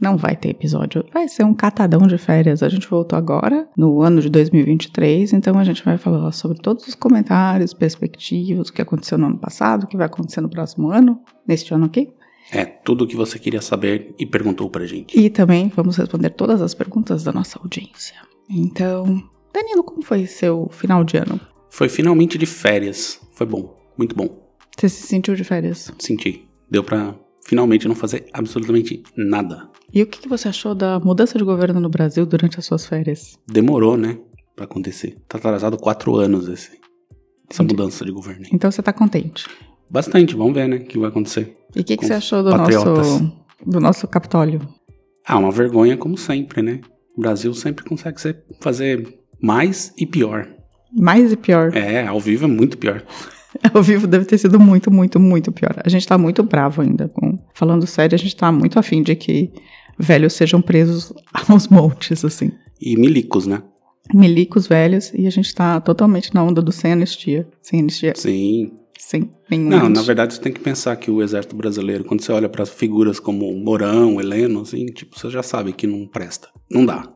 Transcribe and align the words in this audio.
não 0.00 0.16
vai 0.16 0.36
ter 0.36 0.50
episódio, 0.50 1.04
vai 1.12 1.28
ser 1.28 1.44
um 1.44 1.54
catadão 1.54 2.06
de 2.06 2.18
férias. 2.18 2.62
A 2.62 2.68
gente 2.68 2.88
voltou 2.88 3.18
agora, 3.18 3.68
no 3.76 4.02
ano 4.02 4.20
de 4.20 4.28
2023, 4.28 5.32
então 5.32 5.58
a 5.58 5.64
gente 5.64 5.84
vai 5.84 5.96
falar 5.96 6.32
sobre 6.32 6.58
todos 6.58 6.86
os 6.86 6.94
comentários, 6.94 7.72
perspectivas, 7.72 8.68
o 8.68 8.72
que 8.72 8.82
aconteceu 8.82 9.16
no 9.18 9.26
ano 9.26 9.38
passado, 9.38 9.84
o 9.84 9.86
que 9.86 9.96
vai 9.96 10.06
acontecer 10.06 10.40
no 10.40 10.48
próximo 10.48 10.90
ano, 10.90 11.20
neste 11.46 11.72
ano 11.72 11.86
aqui. 11.86 12.12
É 12.52 12.64
tudo 12.64 13.04
o 13.04 13.06
que 13.06 13.16
você 13.16 13.38
queria 13.38 13.60
saber 13.60 14.14
e 14.18 14.24
perguntou 14.24 14.70
pra 14.70 14.86
gente. 14.86 15.18
E 15.18 15.28
também 15.28 15.68
vamos 15.74 15.96
responder 15.96 16.30
todas 16.30 16.62
as 16.62 16.74
perguntas 16.74 17.24
da 17.24 17.32
nossa 17.32 17.58
audiência. 17.58 18.14
Então, 18.48 19.22
Danilo, 19.52 19.82
como 19.82 20.02
foi 20.02 20.26
seu 20.26 20.68
final 20.70 21.02
de 21.02 21.16
ano? 21.16 21.40
Foi 21.70 21.88
finalmente 21.88 22.38
de 22.38 22.46
férias. 22.46 23.20
Foi 23.32 23.46
bom, 23.46 23.76
muito 23.98 24.14
bom. 24.14 24.46
Você 24.76 24.88
se 24.88 25.06
sentiu 25.06 25.34
de 25.34 25.42
férias? 25.42 25.92
Senti. 25.98 26.46
Deu 26.70 26.84
pra 26.84 27.14
finalmente 27.46 27.86
não 27.88 27.94
fazer 27.94 28.26
absolutamente 28.32 29.02
nada. 29.16 29.68
E 29.92 30.02
o 30.02 30.06
que 30.06 30.28
você 30.28 30.48
achou 30.48 30.74
da 30.74 30.98
mudança 31.00 31.38
de 31.38 31.44
governo 31.44 31.80
no 31.80 31.88
Brasil 31.88 32.26
durante 32.26 32.58
as 32.58 32.66
suas 32.66 32.84
férias? 32.86 33.38
Demorou, 33.46 33.96
né? 33.96 34.18
Pra 34.54 34.64
acontecer. 34.64 35.16
Tá 35.28 35.38
atrasado 35.38 35.76
quatro 35.76 36.16
anos 36.16 36.48
esse, 36.48 36.70
essa 37.50 37.62
Entendi. 37.62 37.80
mudança 37.80 38.04
de 38.04 38.10
governo. 38.10 38.44
Então 38.52 38.70
você 38.70 38.82
tá 38.82 38.92
contente. 38.92 39.46
Bastante, 39.90 40.34
vamos 40.34 40.54
ver, 40.54 40.68
né? 40.68 40.76
O 40.76 40.84
que 40.86 40.98
vai 40.98 41.08
acontecer. 41.08 41.56
E 41.74 41.80
o 41.80 41.84
que, 41.84 41.96
que 41.96 42.04
você 42.06 42.14
achou 42.14 42.42
do 42.42 42.50
patriotas. 42.50 42.96
nosso, 43.20 43.32
do 43.64 43.80
nosso 43.80 44.08
Capitólio? 44.08 44.60
Ah, 45.24 45.38
uma 45.38 45.50
vergonha 45.52 45.96
como 45.96 46.16
sempre, 46.18 46.62
né? 46.62 46.80
O 47.16 47.20
Brasil 47.20 47.52
sempre 47.54 47.84
consegue 47.84 48.20
ser- 48.20 48.42
fazer 48.60 49.06
mais 49.40 49.92
e 49.96 50.04
pior. 50.06 50.48
Mais 50.92 51.30
e 51.32 51.36
pior. 51.36 51.76
É, 51.76 52.06
ao 52.06 52.18
vivo 52.18 52.44
é 52.46 52.48
muito 52.48 52.76
pior. 52.78 53.02
Ao 53.72 53.82
vivo 53.82 54.06
deve 54.06 54.26
ter 54.26 54.36
sido 54.36 54.60
muito, 54.60 54.90
muito, 54.90 55.18
muito 55.18 55.50
pior. 55.50 55.74
A 55.82 55.88
gente 55.88 56.06
tá 56.06 56.18
muito 56.18 56.42
bravo 56.42 56.82
ainda. 56.82 57.08
Com... 57.08 57.35
Falando 57.56 57.86
sério, 57.86 58.14
a 58.14 58.18
gente 58.18 58.36
tá 58.36 58.52
muito 58.52 58.78
afim 58.78 59.02
de 59.02 59.16
que 59.16 59.50
velhos 59.98 60.34
sejam 60.34 60.60
presos 60.60 61.10
aos 61.48 61.66
montes, 61.68 62.22
assim. 62.22 62.52
E 62.78 62.98
milicos, 62.98 63.46
né? 63.46 63.62
Milicos 64.12 64.66
velhos, 64.68 65.10
e 65.14 65.26
a 65.26 65.30
gente 65.30 65.54
tá 65.54 65.80
totalmente 65.80 66.34
na 66.34 66.44
onda 66.44 66.60
do 66.60 66.70
sem 66.70 66.92
anistia. 66.92 67.48
Sem 67.62 67.80
anistia, 67.80 68.12
Sim. 68.14 68.72
sem 68.98 69.30
nenhum. 69.50 69.70
Não, 69.70 69.88
na 69.88 70.02
verdade 70.02 70.34
você 70.34 70.40
tem 70.40 70.52
que 70.52 70.60
pensar 70.60 70.94
que 70.96 71.10
o 71.10 71.22
exército 71.22 71.56
brasileiro, 71.56 72.04
quando 72.04 72.20
você 72.20 72.30
olha 72.30 72.48
para 72.48 72.66
figuras 72.66 73.18
como 73.18 73.50
Mourão, 73.56 74.20
Heleno, 74.20 74.60
assim, 74.60 74.84
tipo, 74.86 75.18
você 75.18 75.30
já 75.30 75.42
sabe 75.42 75.72
que 75.72 75.86
não 75.86 76.06
presta. 76.06 76.48
Não 76.70 76.84
dá. 76.84 77.10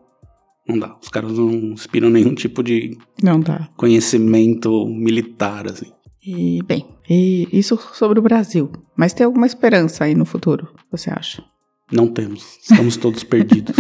Não 0.67 0.79
dá. 0.79 0.97
Os 1.03 1.11
caras 1.11 1.33
não 1.33 1.51
inspiram 1.53 2.09
nenhum 2.09 2.35
tipo 2.35 2.63
de 2.63 2.97
Não 3.23 3.39
dá. 3.39 3.69
conhecimento 3.77 4.87
militar, 4.87 5.67
assim. 5.71 5.93
E, 6.25 6.63
bem, 6.65 6.87
e 7.09 7.49
isso 7.53 7.79
sobre 7.95 8.19
o 8.19 8.23
Brasil. 8.23 8.71
Mas 8.97 9.13
tem 9.13 9.25
alguma 9.25 9.47
esperança 9.47 10.05
aí 10.05 10.15
no 10.15 10.25
futuro, 10.25 10.69
você 10.91 11.11
acha? 11.11 11.43
Não 11.91 12.07
temos. 12.07 12.59
Estamos 12.63 12.97
todos 12.97 13.25
perdidos. 13.25 13.77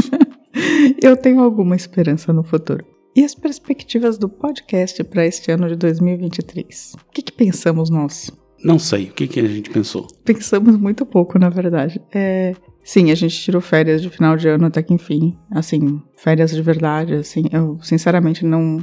Eu 1.02 1.16
tenho 1.16 1.40
alguma 1.40 1.76
esperança 1.76 2.32
no 2.32 2.42
futuro. 2.42 2.84
E 3.14 3.24
as 3.24 3.34
perspectivas 3.34 4.18
do 4.18 4.28
podcast 4.28 5.02
para 5.04 5.26
este 5.26 5.50
ano 5.50 5.68
de 5.68 5.76
2023? 5.76 6.94
O 6.94 7.12
que, 7.12 7.22
que 7.22 7.32
pensamos 7.32 7.90
nós? 7.90 8.30
Não 8.62 8.78
sei. 8.78 9.04
O 9.04 9.12
que, 9.12 9.26
que 9.26 9.40
a 9.40 9.46
gente 9.46 9.70
pensou? 9.70 10.06
Pensamos 10.24 10.76
muito 10.76 11.04
pouco, 11.04 11.38
na 11.38 11.48
verdade. 11.48 12.00
É, 12.12 12.54
sim, 12.84 13.10
a 13.10 13.14
gente 13.14 13.40
tirou 13.40 13.60
férias 13.60 14.02
de 14.02 14.10
final 14.10 14.36
de 14.36 14.48
ano 14.48 14.66
até 14.66 14.82
que 14.82 14.94
enfim. 14.94 15.36
Assim, 15.50 16.00
férias 16.16 16.50
de 16.50 16.62
verdade, 16.62 17.14
assim. 17.14 17.44
Eu, 17.52 17.78
sinceramente, 17.82 18.44
não... 18.44 18.78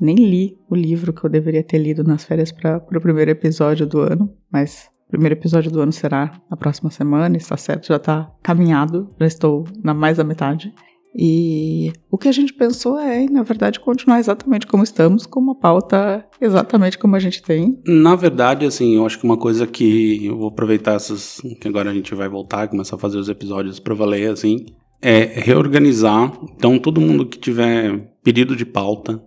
Nem 0.00 0.16
li 0.16 0.58
o 0.68 0.74
livro 0.74 1.12
que 1.12 1.24
eu 1.24 1.30
deveria 1.30 1.62
ter 1.62 1.78
lido 1.78 2.04
nas 2.04 2.24
férias 2.24 2.52
para 2.52 2.78
o 2.78 3.00
primeiro 3.00 3.30
episódio 3.30 3.86
do 3.86 4.00
ano. 4.00 4.32
Mas 4.52 4.88
o 5.06 5.10
primeiro 5.10 5.34
episódio 5.34 5.70
do 5.70 5.80
ano 5.80 5.92
será 5.92 6.40
na 6.50 6.56
próxima 6.56 6.90
semana, 6.90 7.36
está 7.36 7.56
certo, 7.56 7.88
já 7.88 7.96
está 7.96 8.30
caminhado. 8.42 9.08
Já 9.18 9.26
estou 9.26 9.64
na 9.82 9.94
mais 9.94 10.16
da 10.16 10.24
metade. 10.24 10.72
E 11.18 11.92
o 12.10 12.18
que 12.18 12.28
a 12.28 12.32
gente 12.32 12.52
pensou 12.52 12.98
é, 12.98 13.24
na 13.24 13.42
verdade, 13.42 13.80
continuar 13.80 14.18
exatamente 14.18 14.66
como 14.66 14.82
estamos, 14.82 15.24
com 15.24 15.40
uma 15.40 15.54
pauta 15.54 16.26
exatamente 16.38 16.98
como 16.98 17.16
a 17.16 17.18
gente 17.18 17.42
tem. 17.42 17.80
Na 17.86 18.14
verdade, 18.14 18.66
assim, 18.66 18.96
eu 18.96 19.06
acho 19.06 19.18
que 19.18 19.24
uma 19.24 19.38
coisa 19.38 19.66
que 19.66 20.26
eu 20.26 20.36
vou 20.36 20.48
aproveitar 20.48 20.92
essas. 20.92 21.40
que 21.58 21.66
agora 21.66 21.90
a 21.90 21.94
gente 21.94 22.14
vai 22.14 22.28
voltar, 22.28 22.68
começar 22.68 22.96
a 22.96 22.98
fazer 22.98 23.16
os 23.16 23.30
episódios 23.30 23.80
pra 23.80 23.94
valer, 23.94 24.30
assim, 24.30 24.66
é 25.00 25.40
reorganizar. 25.40 26.38
Então, 26.54 26.78
todo 26.78 27.00
mundo 27.00 27.24
que 27.24 27.38
tiver 27.38 28.12
pedido 28.22 28.54
de 28.54 28.66
pauta, 28.66 29.22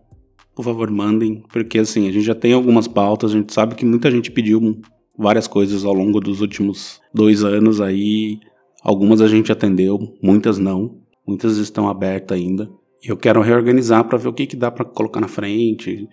por 0.59 0.65
favor, 0.65 0.91
mandem, 0.91 1.41
porque 1.53 1.79
assim, 1.79 2.09
a 2.09 2.11
gente 2.11 2.25
já 2.25 2.35
tem 2.35 2.51
algumas 2.51 2.85
pautas, 2.85 3.31
a 3.31 3.33
gente 3.37 3.53
sabe 3.53 3.75
que 3.75 3.85
muita 3.85 4.11
gente 4.11 4.29
pediu 4.29 4.81
várias 5.17 5.47
coisas 5.47 5.85
ao 5.85 5.93
longo 5.93 6.19
dos 6.19 6.41
últimos 6.41 6.99
dois 7.13 7.45
anos 7.45 7.79
aí. 7.79 8.41
Algumas 8.83 9.21
a 9.21 9.27
gente 9.29 9.53
atendeu, 9.53 9.97
muitas 10.21 10.57
não. 10.57 10.97
Muitas 11.25 11.55
estão 11.55 11.87
abertas 11.87 12.37
ainda. 12.37 12.69
E 13.01 13.07
eu 13.07 13.15
quero 13.15 13.39
reorganizar 13.39 14.03
pra 14.03 14.17
ver 14.17 14.27
o 14.27 14.33
que, 14.33 14.45
que 14.45 14.57
dá 14.57 14.69
pra 14.69 14.83
colocar 14.83 15.21
na 15.21 15.29
frente, 15.29 16.09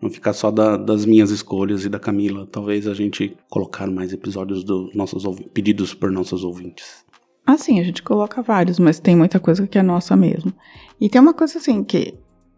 não 0.00 0.08
ficar 0.08 0.32
só 0.32 0.50
da- 0.50 0.78
das 0.78 1.04
minhas 1.04 1.30
escolhas 1.30 1.84
e 1.84 1.90
da 1.90 1.98
Camila. 1.98 2.46
Talvez 2.50 2.86
a 2.86 2.94
gente 2.94 3.36
colocar 3.50 3.86
mais 3.90 4.14
episódios 4.14 4.64
dos 4.64 4.94
nossos 4.94 5.24
pedidos 5.52 5.92
por 5.92 6.10
nossos 6.10 6.42
ouvintes. 6.42 7.04
Ah, 7.46 7.58
sim, 7.58 7.78
a 7.78 7.84
gente 7.84 8.02
coloca 8.02 8.40
vários, 8.40 8.78
mas 8.78 8.98
tem 8.98 9.14
muita 9.14 9.38
coisa 9.38 9.66
que 9.66 9.76
é 9.78 9.82
nossa 9.82 10.16
mesmo. 10.16 10.54
E 10.98 11.10
tem 11.10 11.20
uma 11.20 11.34
coisa 11.34 11.58
assim 11.58 11.84
que 11.84 12.14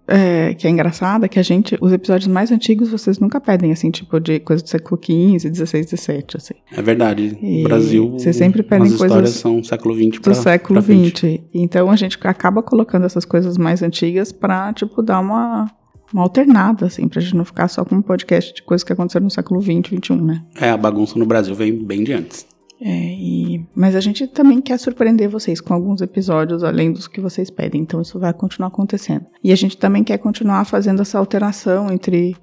é, 0.07 0.55
que 0.55 0.67
é 0.67 0.71
engraçada, 0.71 1.29
que 1.29 1.39
a 1.39 1.43
gente, 1.43 1.77
os 1.81 1.93
episódios 1.93 2.27
mais 2.27 2.51
antigos 2.51 2.91
vocês 2.91 3.19
nunca 3.19 3.41
pedem, 3.41 3.73
assim, 3.73 3.91
tipo 3.91 4.19
de 4.19 4.41
coisa 4.41 4.63
do 4.63 4.69
século 4.69 5.01
XV, 5.03 5.55
XVI, 5.55 5.85
XVII, 5.85 6.25
assim. 6.37 6.55
É 6.77 6.83
verdade. 6.83 7.39
E 7.41 7.61
O 7.61 7.65
Brasil, 7.65 8.11
vocês 8.13 8.37
sempre 8.37 8.63
pedem 8.63 8.87
as 8.87 8.93
histórias 8.93 9.17
coisas 9.17 9.35
são 9.37 9.63
século 9.63 9.95
XX 9.95 10.11
Do 10.11 10.21
pra, 10.21 10.35
século 10.35 10.75
pra 10.81 10.83
frente. 10.83 11.27
XX. 11.27 11.41
Então 11.55 11.91
a 11.91 11.97
gente 11.97 12.19
acaba 12.23 12.63
colocando 12.63 13.07
essas 13.07 13.25
coisas 13.25 13.57
mais 13.57 13.83
antigas 13.83 14.33
pra, 14.33 14.73
tipo, 14.73 15.03
dar 15.03 15.21
uma, 15.21 15.71
uma 16.13 16.23
alternada, 16.23 16.87
assim, 16.87 17.09
pra 17.09 17.21
gente 17.21 17.37
não 17.37 17.45
ficar 17.45 17.69
só 17.69 17.85
com 17.85 17.95
um 17.97 18.03
podcast 18.03 18.55
de 18.55 18.63
coisas 18.63 18.85
que 18.85 18.93
aconteceram 18.93 19.25
no 19.25 19.31
século 19.31 19.61
XX, 19.61 19.89
XXI, 20.03 20.15
né? 20.17 20.43
É, 20.61 20.71
a 20.71 20.77
bagunça 20.77 21.19
no 21.19 21.25
Brasil 21.27 21.55
vem 21.55 21.73
bem 21.73 22.03
de 22.03 22.13
antes. 22.13 22.47
É, 22.85 23.15
e... 23.15 23.65
Mas 23.75 23.95
a 23.95 24.01
gente 24.01 24.27
também 24.27 24.61
quer 24.61 24.79
surpreender 24.79 25.29
vocês 25.29 25.61
com 25.61 25.73
alguns 25.73 26.01
episódios 26.01 26.65
além 26.65 26.93
dos 26.93 27.07
que 27.07 27.21
vocês 27.21 27.49
pedem, 27.49 27.83
então 27.83 28.03
isso 28.03 28.19
vai 28.19 28.33
continuar 28.33 28.69
acontecendo. 28.69 29.25
E 29.43 29.53
a 29.53 29.57
gente 29.57 29.77
também 29.77 30.03
quer 30.03 30.19
continuar 30.19 30.65
fazendo 30.65 31.01
essa 31.01 31.19
alteração 31.19 31.93
entre 31.93 32.37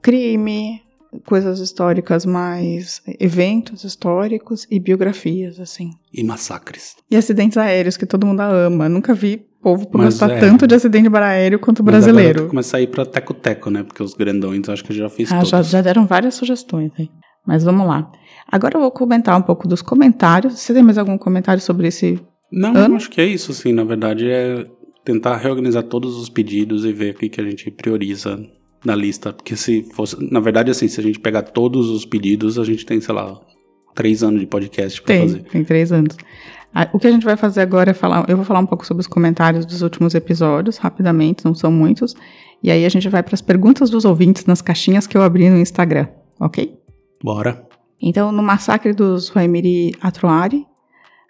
crime, 0.00 0.80
coisas 1.26 1.60
históricas 1.60 2.24
mais 2.24 3.02
eventos 3.20 3.84
históricos 3.84 4.66
e 4.70 4.80
biografias, 4.80 5.60
assim. 5.60 5.90
E 6.12 6.24
massacres. 6.24 6.96
E 7.10 7.16
acidentes 7.16 7.58
aéreos 7.58 7.98
que 7.98 8.06
todo 8.06 8.26
mundo 8.26 8.40
ama. 8.40 8.88
Nunca 8.88 9.12
vi 9.12 9.46
povo 9.62 9.86
gostar 9.86 10.30
é. 10.30 10.40
tanto 10.40 10.66
de 10.66 10.74
acidente 10.74 11.08
aéreo 11.14 11.58
quanto 11.58 11.84
Mas 11.84 11.94
agora 11.94 12.12
brasileiro. 12.12 12.48
Começar 12.48 12.78
a 12.78 12.80
ir 12.80 12.88
pra 12.88 13.04
teco-teco, 13.06 13.70
né? 13.70 13.82
Porque 13.82 14.02
os 14.02 14.14
grandões 14.14 14.68
acho 14.68 14.82
que 14.82 14.92
eu 14.92 14.96
já 14.96 15.08
fiz 15.08 15.30
Ah, 15.30 15.36
todos. 15.36 15.50
já, 15.50 15.62
já 15.62 15.82
deram 15.82 16.06
várias 16.06 16.34
sugestões 16.34 16.90
aí. 16.98 17.08
Mas 17.46 17.64
vamos 17.64 17.86
lá. 17.86 18.10
Agora 18.52 18.76
eu 18.76 18.80
vou 18.82 18.90
comentar 18.90 19.36
um 19.38 19.42
pouco 19.42 19.66
dos 19.66 19.80
comentários. 19.80 20.60
Você 20.60 20.74
tem 20.74 20.82
mais 20.82 20.98
algum 20.98 21.16
comentário 21.16 21.60
sobre 21.62 21.88
esse? 21.88 22.20
Não, 22.52 22.76
Ano? 22.76 22.96
acho 22.96 23.08
que 23.10 23.18
é 23.20 23.26
isso, 23.26 23.52
sim. 23.54 23.72
Na 23.72 23.82
verdade, 23.82 24.28
é 24.30 24.66
tentar 25.02 25.36
reorganizar 25.38 25.82
todos 25.84 26.16
os 26.18 26.28
pedidos 26.28 26.84
e 26.84 26.92
ver 26.92 27.14
o 27.14 27.18
que, 27.18 27.30
que 27.30 27.40
a 27.40 27.44
gente 27.44 27.70
prioriza 27.70 28.38
na 28.84 28.94
lista. 28.94 29.32
Porque 29.32 29.56
se 29.56 29.82
fosse. 29.94 30.16
Na 30.30 30.38
verdade, 30.38 30.70
assim, 30.70 30.86
se 30.86 31.00
a 31.00 31.02
gente 31.02 31.18
pegar 31.18 31.42
todos 31.42 31.88
os 31.88 32.04
pedidos, 32.04 32.58
a 32.58 32.64
gente 32.64 32.84
tem, 32.84 33.00
sei 33.00 33.14
lá, 33.14 33.40
três 33.94 34.22
anos 34.22 34.38
de 34.40 34.46
podcast 34.46 35.00
pra 35.00 35.14
Tem, 35.14 35.22
fazer. 35.28 35.42
tem 35.44 35.64
três 35.64 35.90
anos. 35.90 36.14
O 36.92 36.98
que 36.98 37.06
a 37.06 37.10
gente 37.10 37.24
vai 37.24 37.36
fazer 37.38 37.62
agora 37.62 37.90
é 37.90 37.94
falar. 37.94 38.24
Eu 38.28 38.36
vou 38.36 38.44
falar 38.44 38.60
um 38.60 38.66
pouco 38.66 38.86
sobre 38.86 39.00
os 39.00 39.06
comentários 39.06 39.64
dos 39.64 39.80
últimos 39.82 40.14
episódios, 40.14 40.76
rapidamente, 40.76 41.44
não 41.44 41.54
são 41.54 41.72
muitos. 41.72 42.14
E 42.62 42.70
aí 42.70 42.84
a 42.84 42.88
gente 42.90 43.08
vai 43.08 43.22
para 43.22 43.34
as 43.34 43.40
perguntas 43.42 43.88
dos 43.90 44.04
ouvintes 44.04 44.44
nas 44.46 44.60
caixinhas 44.62 45.06
que 45.06 45.16
eu 45.16 45.22
abri 45.22 45.48
no 45.50 45.58
Instagram, 45.58 46.06
ok? 46.38 46.74
Bora. 47.22 47.66
Então, 48.02 48.32
no 48.32 48.42
massacre 48.42 48.92
dos 48.92 49.28
Raimiri 49.28 49.94
Atroari, 50.00 50.66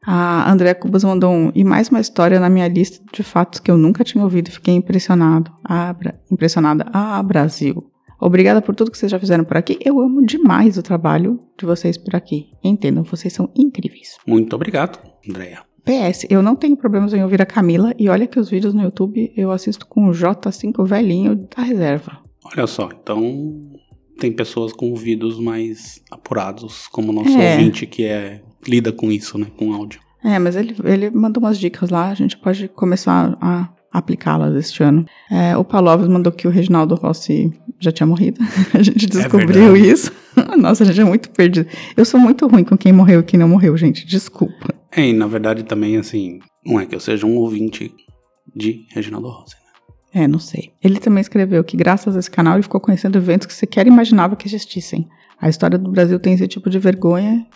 a 0.04 0.50
Andrea 0.50 0.74
Cubas 0.74 1.04
mandou 1.04 1.30
um, 1.30 1.52
e 1.54 1.62
mais 1.62 1.90
uma 1.90 2.00
história 2.00 2.40
na 2.40 2.48
minha 2.48 2.66
lista 2.66 3.04
de 3.12 3.22
fatos 3.22 3.60
que 3.60 3.70
eu 3.70 3.76
nunca 3.76 4.02
tinha 4.02 4.24
ouvido 4.24 4.50
fiquei 4.50 4.74
impressionado. 4.74 5.52
Ah, 5.62 5.94
impressionada. 6.30 6.86
Ah, 6.92 7.22
Brasil. 7.22 7.84
Obrigada 8.19 8.62
por 8.62 8.74
tudo 8.74 8.90
que 8.90 8.96
vocês 8.96 9.12
já 9.12 9.19
fizeram 9.19 9.44
por 9.44 9.56
aqui. 9.56 9.78
Eu 9.84 10.00
amo 10.00 10.24
demais 10.24 10.78
o 10.78 10.82
trabalho 10.82 11.38
de 11.58 11.66
vocês 11.66 11.98
por 11.98 12.16
aqui. 12.16 12.46
Entendam, 12.64 13.04
vocês 13.04 13.32
são 13.32 13.50
incríveis. 13.54 14.16
Muito 14.26 14.54
obrigado, 14.56 14.98
Andréia. 15.28 15.62
PS, 15.84 16.26
eu 16.30 16.40
não 16.40 16.56
tenho 16.56 16.76
problemas 16.76 17.12
em 17.12 17.22
ouvir 17.22 17.42
a 17.42 17.46
Camila 17.46 17.92
e 17.98 18.08
olha 18.08 18.26
que 18.26 18.38
os 18.38 18.48
vídeos 18.48 18.72
no 18.72 18.82
YouTube 18.82 19.32
eu 19.36 19.50
assisto 19.50 19.86
com 19.86 20.06
o 20.06 20.12
J5 20.12 20.86
velhinho 20.86 21.34
da 21.34 21.62
reserva. 21.62 22.18
Olha 22.44 22.66
só, 22.66 22.88
então 22.92 23.72
tem 24.19 24.32
pessoas 24.32 24.73
com 24.73 24.91
ouvidos 24.91 25.38
mais 25.38 26.00
apurados, 26.11 26.87
como 26.88 27.11
o 27.11 27.14
nosso 27.14 27.37
É. 27.37 27.53
ouvinte 27.56 27.87
que 27.87 28.05
é 28.05 28.43
lida 28.67 28.93
com 28.93 29.11
isso, 29.11 29.37
né, 29.38 29.47
com 29.56 29.73
áudio. 29.73 30.00
É, 30.25 30.38
mas 30.38 30.55
ele, 30.55 30.76
ele 30.85 31.11
mandou 31.11 31.43
umas 31.43 31.59
dicas 31.59 31.91
lá, 31.91 32.09
a 32.11 32.14
gente 32.14 32.37
pode 32.37 32.69
começar 32.69 33.37
a 33.41 33.69
aplicá-las 33.93 34.55
este 34.55 34.82
ano. 34.82 35.05
É, 35.31 35.56
o 35.56 35.64
Paulo 35.64 36.09
mandou 36.09 36.32
que 36.32 36.47
o 36.47 36.50
Reginaldo 36.50 36.94
Rossi 36.94 37.53
já 37.81 37.91
tinha 37.93 38.06
morrido. 38.06 38.41
A 38.73 38.82
gente 38.82 39.06
descobriu 39.06 39.73
verdade. 39.73 39.91
isso. 39.91 40.12
Nossa, 40.56 40.85
a 40.85 40.87
gente 40.87 41.00
é 41.00 41.05
muito 41.05 41.29
perdido. 41.31 41.69
Eu 41.97 42.05
sou 42.06 42.19
muito 42.19 42.47
ruim 42.47 42.64
com 42.64 42.76
quem 42.79 42.91
morreu 42.93 43.20
e 43.20 43.23
quem 43.23 43.38
não 43.38 43.49
morreu, 43.49 43.76
gente. 43.76 44.06
Desculpa. 44.06 44.73
É, 44.93 45.06
e 45.09 45.12
na 45.12 45.26
verdade 45.26 45.62
também, 45.64 45.97
assim, 45.99 46.38
não 46.64 46.81
é 46.81 46.87
que 46.87 46.94
eu 46.94 47.00
seja 47.00 47.26
um 47.26 47.37
ouvinte 47.37 47.93
de 48.56 48.87
Reginaldo 48.94 49.29
Rossi. 49.29 49.56
É, 50.14 50.29
não 50.29 50.38
sei. 50.38 50.73
Ele 50.82 50.99
também 50.99 51.20
escreveu 51.23 51.64
que, 51.64 51.76
graças 51.76 52.14
a 52.17 52.19
esse 52.19 52.31
canal, 52.31 52.55
ele 52.55 52.62
ficou 52.62 52.81
conhecendo 52.81 53.17
eventos 53.17 53.47
que 53.47 53.55
sequer 53.55 53.87
imaginava 53.87 54.37
que 54.37 54.47
existissem. 54.47 55.09
A 55.41 55.49
história 55.49 55.79
do 55.79 55.91
Brasil 55.91 56.19
tem 56.20 56.35
esse 56.35 56.47
tipo 56.47 56.69
de 56.69 56.79
vergonha 56.79 57.47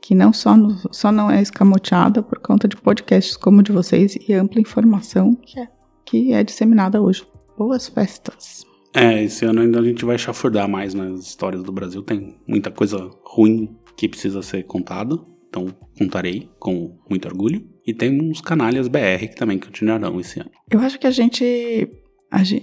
que 0.00 0.14
não 0.14 0.32
só, 0.32 0.56
no- 0.56 0.76
só 0.92 1.12
não 1.12 1.30
é 1.30 1.40
escamoteada 1.40 2.22
por 2.22 2.40
conta 2.40 2.66
de 2.66 2.76
podcasts 2.76 3.36
como 3.36 3.60
o 3.60 3.62
de 3.62 3.70
vocês 3.70 4.16
e 4.28 4.34
ampla 4.34 4.60
informação 4.60 5.32
que 5.34 5.60
é, 5.60 5.68
que 6.04 6.32
é 6.32 6.42
disseminada 6.42 7.00
hoje. 7.00 7.24
Boas 7.56 7.86
festas. 7.88 8.64
É, 8.92 9.22
esse 9.22 9.44
ano 9.44 9.60
ainda 9.60 9.78
a 9.78 9.84
gente 9.84 10.04
vai 10.04 10.18
chafurdar 10.18 10.68
mais 10.68 10.92
nas 10.92 11.20
histórias 11.20 11.62
do 11.62 11.70
Brasil. 11.70 12.02
Tem 12.02 12.36
muita 12.46 12.70
coisa 12.70 13.08
ruim 13.24 13.74
que 13.96 14.08
precisa 14.08 14.42
ser 14.42 14.64
contada. 14.64 15.16
Então, 15.52 15.66
contarei 15.98 16.48
com 16.58 16.96
muito 17.10 17.28
orgulho. 17.28 17.62
E 17.86 17.92
tem 17.92 18.18
uns 18.18 18.40
canalhas 18.40 18.88
BR 18.88 19.28
que 19.28 19.36
também 19.36 19.58
continuarão 19.58 20.18
esse 20.18 20.40
ano. 20.40 20.50
Eu 20.70 20.80
acho 20.80 20.98
que 20.98 21.06
a 21.06 21.10
gente. 21.10 21.90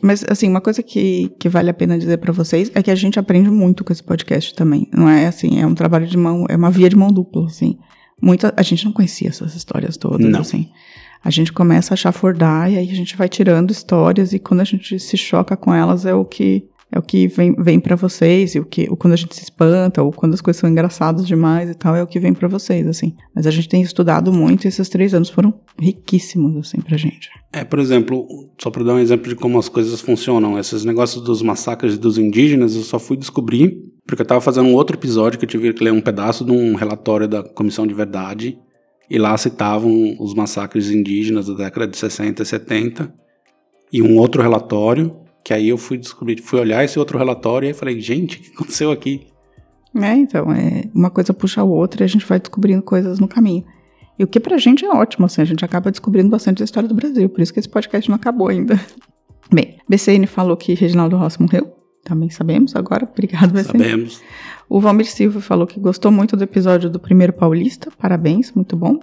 mas, 0.01 0.25
assim, 0.27 0.49
uma 0.49 0.59
coisa 0.59 0.81
que, 0.81 1.31
que 1.39 1.47
vale 1.47 1.69
a 1.69 1.73
pena 1.73 1.99
dizer 1.99 2.17
pra 2.17 2.33
vocês 2.33 2.71
é 2.73 2.81
que 2.81 2.89
a 2.89 2.95
gente 2.95 3.19
aprende 3.19 3.51
muito 3.51 3.83
com 3.83 3.93
esse 3.93 4.03
podcast 4.03 4.55
também. 4.55 4.87
Não 4.91 5.07
é 5.07 5.27
assim, 5.27 5.61
é 5.61 5.67
um 5.67 5.75
trabalho 5.75 6.07
de 6.07 6.17
mão, 6.17 6.45
é 6.49 6.55
uma 6.55 6.71
via 6.71 6.89
de 6.89 6.95
mão 6.95 7.13
dupla, 7.13 7.45
assim. 7.45 7.77
Muita, 8.19 8.51
a 8.57 8.63
gente 8.63 8.83
não 8.83 8.91
conhecia 8.91 9.29
essas 9.29 9.55
histórias 9.55 9.95
todas, 9.95 10.27
Não. 10.27 10.41
assim. 10.41 10.69
A 11.23 11.29
gente 11.29 11.53
começa 11.53 11.93
a 11.93 11.97
chafurdar 11.97 12.71
e 12.71 12.77
aí 12.77 12.89
a 12.89 12.95
gente 12.95 13.15
vai 13.15 13.29
tirando 13.29 13.71
histórias 13.71 14.33
e 14.33 14.39
quando 14.39 14.61
a 14.61 14.65
gente 14.65 14.97
se 14.97 15.15
choca 15.15 15.55
com 15.55 15.73
elas 15.73 16.05
é 16.05 16.13
o 16.13 16.25
que 16.25 16.68
é 16.91 16.97
o 16.97 17.01
que 17.01 17.27
vem, 17.27 17.53
vem 17.53 17.79
para 17.79 17.95
vocês 17.95 18.55
e 18.55 18.59
o 18.59 18.65
que 18.65 18.87
quando 18.97 19.13
a 19.13 19.15
gente 19.15 19.35
se 19.35 19.43
espanta 19.43 20.01
ou 20.01 20.11
quando 20.11 20.33
as 20.33 20.41
coisas 20.41 20.59
são 20.59 20.69
engraçadas 20.69 21.27
demais 21.27 21.69
e 21.69 21.75
tal 21.75 21.95
é 21.95 22.01
o 22.01 22.07
que 22.07 22.19
vem 22.19 22.33
pra 22.33 22.47
vocês 22.47 22.87
assim. 22.87 23.15
Mas 23.35 23.45
a 23.45 23.51
gente 23.51 23.69
tem 23.69 23.81
estudado 23.81 24.33
muito 24.33 24.65
e 24.65 24.67
esses 24.67 24.89
três 24.89 25.13
anos 25.13 25.29
foram 25.29 25.53
riquíssimos 25.79 26.55
assim 26.57 26.81
pra 26.81 26.97
gente. 26.97 27.29
É, 27.53 27.63
por 27.63 27.79
exemplo, 27.79 28.27
só 28.61 28.69
para 28.69 28.83
dar 28.83 28.93
um 28.93 28.99
exemplo 28.99 29.29
de 29.29 29.35
como 29.35 29.59
as 29.59 29.69
coisas 29.69 30.01
funcionam, 30.01 30.57
esses 30.57 30.83
negócios 30.83 31.23
dos 31.23 31.41
massacres 31.41 31.97
dos 31.97 32.17
indígenas, 32.17 32.75
eu 32.75 32.83
só 32.83 32.99
fui 32.99 33.17
descobrir 33.17 33.89
porque 34.09 34.23
eu 34.23 34.25
tava 34.25 34.41
fazendo 34.41 34.67
um 34.67 34.73
outro 34.73 34.95
episódio 34.95 35.37
que 35.37 35.45
eu 35.45 35.49
tive 35.49 35.71
que 35.71 35.83
ler 35.83 35.93
um 35.93 36.01
pedaço 36.01 36.43
de 36.43 36.51
um 36.51 36.73
relatório 36.73 37.27
da 37.27 37.43
Comissão 37.43 37.85
de 37.85 37.93
Verdade, 37.93 38.57
e 39.07 39.19
lá 39.19 39.37
citavam 39.37 40.15
os 40.19 40.33
massacres 40.33 40.89
indígenas 40.89 41.45
da 41.45 41.53
década 41.53 41.87
de 41.87 41.95
60 41.95 42.41
e 42.41 42.45
70, 42.45 43.13
e 43.93 44.01
um 44.01 44.17
outro 44.17 44.41
relatório, 44.41 45.15
que 45.49 45.53
aí 45.55 45.67
eu 45.67 45.79
fui 45.79 45.97
descobrir, 45.97 46.39
fui 46.43 46.59
olhar 46.59 46.85
esse 46.85 46.99
outro 46.99 47.17
relatório 47.17 47.65
e 47.65 47.69
aí 47.69 47.73
falei, 47.73 47.99
gente, 47.99 48.37
o 48.37 48.39
que 48.39 48.51
aconteceu 48.53 48.91
aqui? 48.91 49.25
É, 49.99 50.13
então, 50.13 50.51
é, 50.51 50.83
uma 50.93 51.09
coisa 51.09 51.33
puxa 51.33 51.61
a 51.61 51.63
outra 51.63 52.03
e 52.03 52.05
a 52.05 52.07
gente 52.07 52.23
vai 52.23 52.39
descobrindo 52.39 52.83
coisas 52.83 53.19
no 53.19 53.27
caminho. 53.27 53.65
E 54.19 54.23
o 54.23 54.27
que 54.27 54.39
pra 54.39 54.59
gente 54.59 54.85
é 54.85 54.89
ótimo, 54.89 55.25
assim, 55.25 55.41
a 55.41 55.45
gente 55.45 55.65
acaba 55.65 55.89
descobrindo 55.89 56.29
bastante 56.29 56.59
da 56.59 56.65
história 56.65 56.87
do 56.87 56.93
Brasil, 56.93 57.27
por 57.27 57.41
isso 57.41 57.51
que 57.51 57.59
esse 57.59 57.67
podcast 57.67 58.07
não 58.07 58.15
acabou 58.15 58.47
ainda. 58.47 58.79
Bem, 59.51 59.79
BCN 59.89 60.27
falou 60.27 60.55
que 60.55 60.75
Reginaldo 60.75 61.17
Rossi 61.17 61.41
morreu, 61.41 61.73
também 62.03 62.29
sabemos 62.29 62.75
agora, 62.75 63.09
obrigado 63.11 63.51
BCN. 63.51 63.83
Sabemos. 63.83 64.21
O 64.69 64.79
Valmir 64.79 65.07
Silva 65.07 65.41
falou 65.41 65.65
que 65.65 65.79
gostou 65.79 66.11
muito 66.11 66.37
do 66.37 66.43
episódio 66.43 66.91
do 66.91 66.99
primeiro 66.99 67.33
Paulista, 67.33 67.89
parabéns, 67.97 68.51
muito 68.51 68.77
bom. 68.77 68.99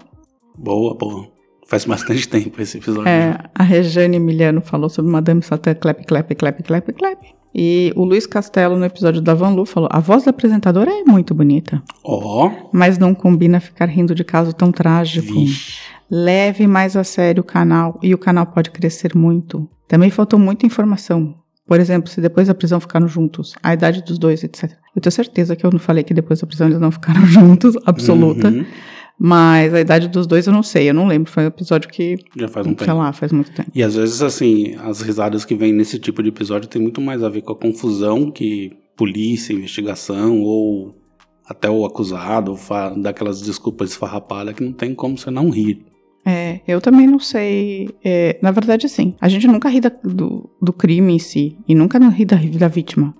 Boa, 0.56 0.94
boa. 0.94 1.35
Faz 1.66 1.84
bastante 1.84 2.26
tempo 2.28 2.60
esse 2.60 2.78
episódio. 2.78 3.08
É, 3.08 3.38
a 3.54 3.62
Rejane 3.62 4.16
Emiliano 4.16 4.60
falou 4.60 4.88
sobre 4.88 5.10
Madame 5.10 5.42
Satã, 5.42 5.74
clap, 5.74 6.04
clap, 6.04 6.34
clap, 6.34 6.62
clap, 6.62 6.92
clap. 6.92 7.26
E 7.58 7.90
o 7.96 8.04
Luiz 8.04 8.26
Castelo, 8.26 8.76
no 8.76 8.84
episódio 8.84 9.22
da 9.22 9.32
Van 9.32 9.50
Lu, 9.50 9.64
falou: 9.64 9.88
a 9.90 9.98
voz 9.98 10.24
da 10.24 10.30
apresentadora 10.30 10.90
é 10.90 11.04
muito 11.04 11.34
bonita. 11.34 11.82
Ó, 12.04 12.50
Mas 12.70 12.98
não 12.98 13.14
combina 13.14 13.60
ficar 13.60 13.86
rindo 13.86 14.14
de 14.14 14.22
caso 14.24 14.52
tão 14.52 14.70
trágico. 14.70 15.32
vixe. 15.32 15.78
Leve 16.10 16.66
mais 16.66 16.96
a 16.96 17.02
sério 17.02 17.40
o 17.40 17.44
canal 17.44 17.98
e 18.02 18.14
o 18.14 18.18
canal 18.18 18.46
pode 18.46 18.70
crescer 18.70 19.16
muito. 19.16 19.68
Também 19.88 20.10
faltou 20.10 20.38
muita 20.38 20.66
informação. 20.66 21.34
Por 21.66 21.80
exemplo, 21.80 22.08
se 22.08 22.20
depois 22.20 22.46
da 22.46 22.54
prisão 22.54 22.78
ficaram 22.78 23.08
juntos, 23.08 23.54
a 23.60 23.74
idade 23.74 24.04
dos 24.04 24.18
dois, 24.18 24.44
etc. 24.44 24.70
Eu 24.94 25.02
tenho 25.02 25.10
certeza 25.12 25.56
que 25.56 25.66
eu 25.66 25.70
não 25.72 25.80
falei 25.80 26.04
que 26.04 26.14
depois 26.14 26.40
da 26.40 26.46
prisão 26.46 26.68
eles 26.68 26.78
não 26.78 26.92
ficaram 26.92 27.24
juntos, 27.26 27.74
absoluta. 27.84 28.48
Uhum. 28.48 28.64
Mas 29.18 29.72
a 29.72 29.80
idade 29.80 30.08
dos 30.08 30.26
dois 30.26 30.46
eu 30.46 30.52
não 30.52 30.62
sei, 30.62 30.90
eu 30.90 30.94
não 30.94 31.06
lembro. 31.06 31.30
Foi 31.30 31.44
um 31.44 31.46
episódio 31.46 31.88
que, 31.88 32.16
Já 32.36 32.48
faz 32.48 32.66
um 32.66 32.70
sei 32.70 32.86
tempo. 32.86 32.98
lá, 32.98 33.12
faz 33.12 33.32
muito 33.32 33.50
tempo. 33.52 33.70
E 33.74 33.82
às 33.82 33.94
vezes, 33.96 34.20
assim, 34.22 34.74
as 34.82 35.00
risadas 35.00 35.44
que 35.44 35.54
vêm 35.54 35.72
nesse 35.72 35.98
tipo 35.98 36.22
de 36.22 36.28
episódio 36.28 36.68
tem 36.68 36.80
muito 36.82 37.00
mais 37.00 37.22
a 37.22 37.28
ver 37.28 37.40
com 37.42 37.52
a 37.52 37.56
confusão 37.56 38.30
que 38.30 38.72
polícia, 38.96 39.52
investigação 39.54 40.40
ou 40.42 40.94
até 41.48 41.70
o 41.70 41.84
acusado 41.86 42.54
daquelas 42.98 43.40
desculpas 43.40 43.90
esfarrapadas 43.90 44.54
que 44.54 44.64
não 44.64 44.72
tem 44.72 44.94
como 44.94 45.16
você 45.16 45.30
não 45.30 45.48
rir. 45.48 45.84
É, 46.24 46.60
eu 46.66 46.80
também 46.80 47.06
não 47.06 47.20
sei. 47.20 47.88
é, 48.04 48.36
na 48.42 48.50
verdade, 48.50 48.88
sim. 48.88 49.14
A 49.20 49.28
gente 49.28 49.46
nunca 49.46 49.68
ri 49.68 49.80
da- 49.80 49.92
do, 50.02 50.50
do 50.60 50.72
crime 50.72 51.12
em 51.14 51.18
si. 51.20 51.56
E 51.68 51.74
nunca 51.74 51.98
ri 52.08 52.24
da, 52.24 52.36
da 52.58 52.68
vítima. 52.68 53.14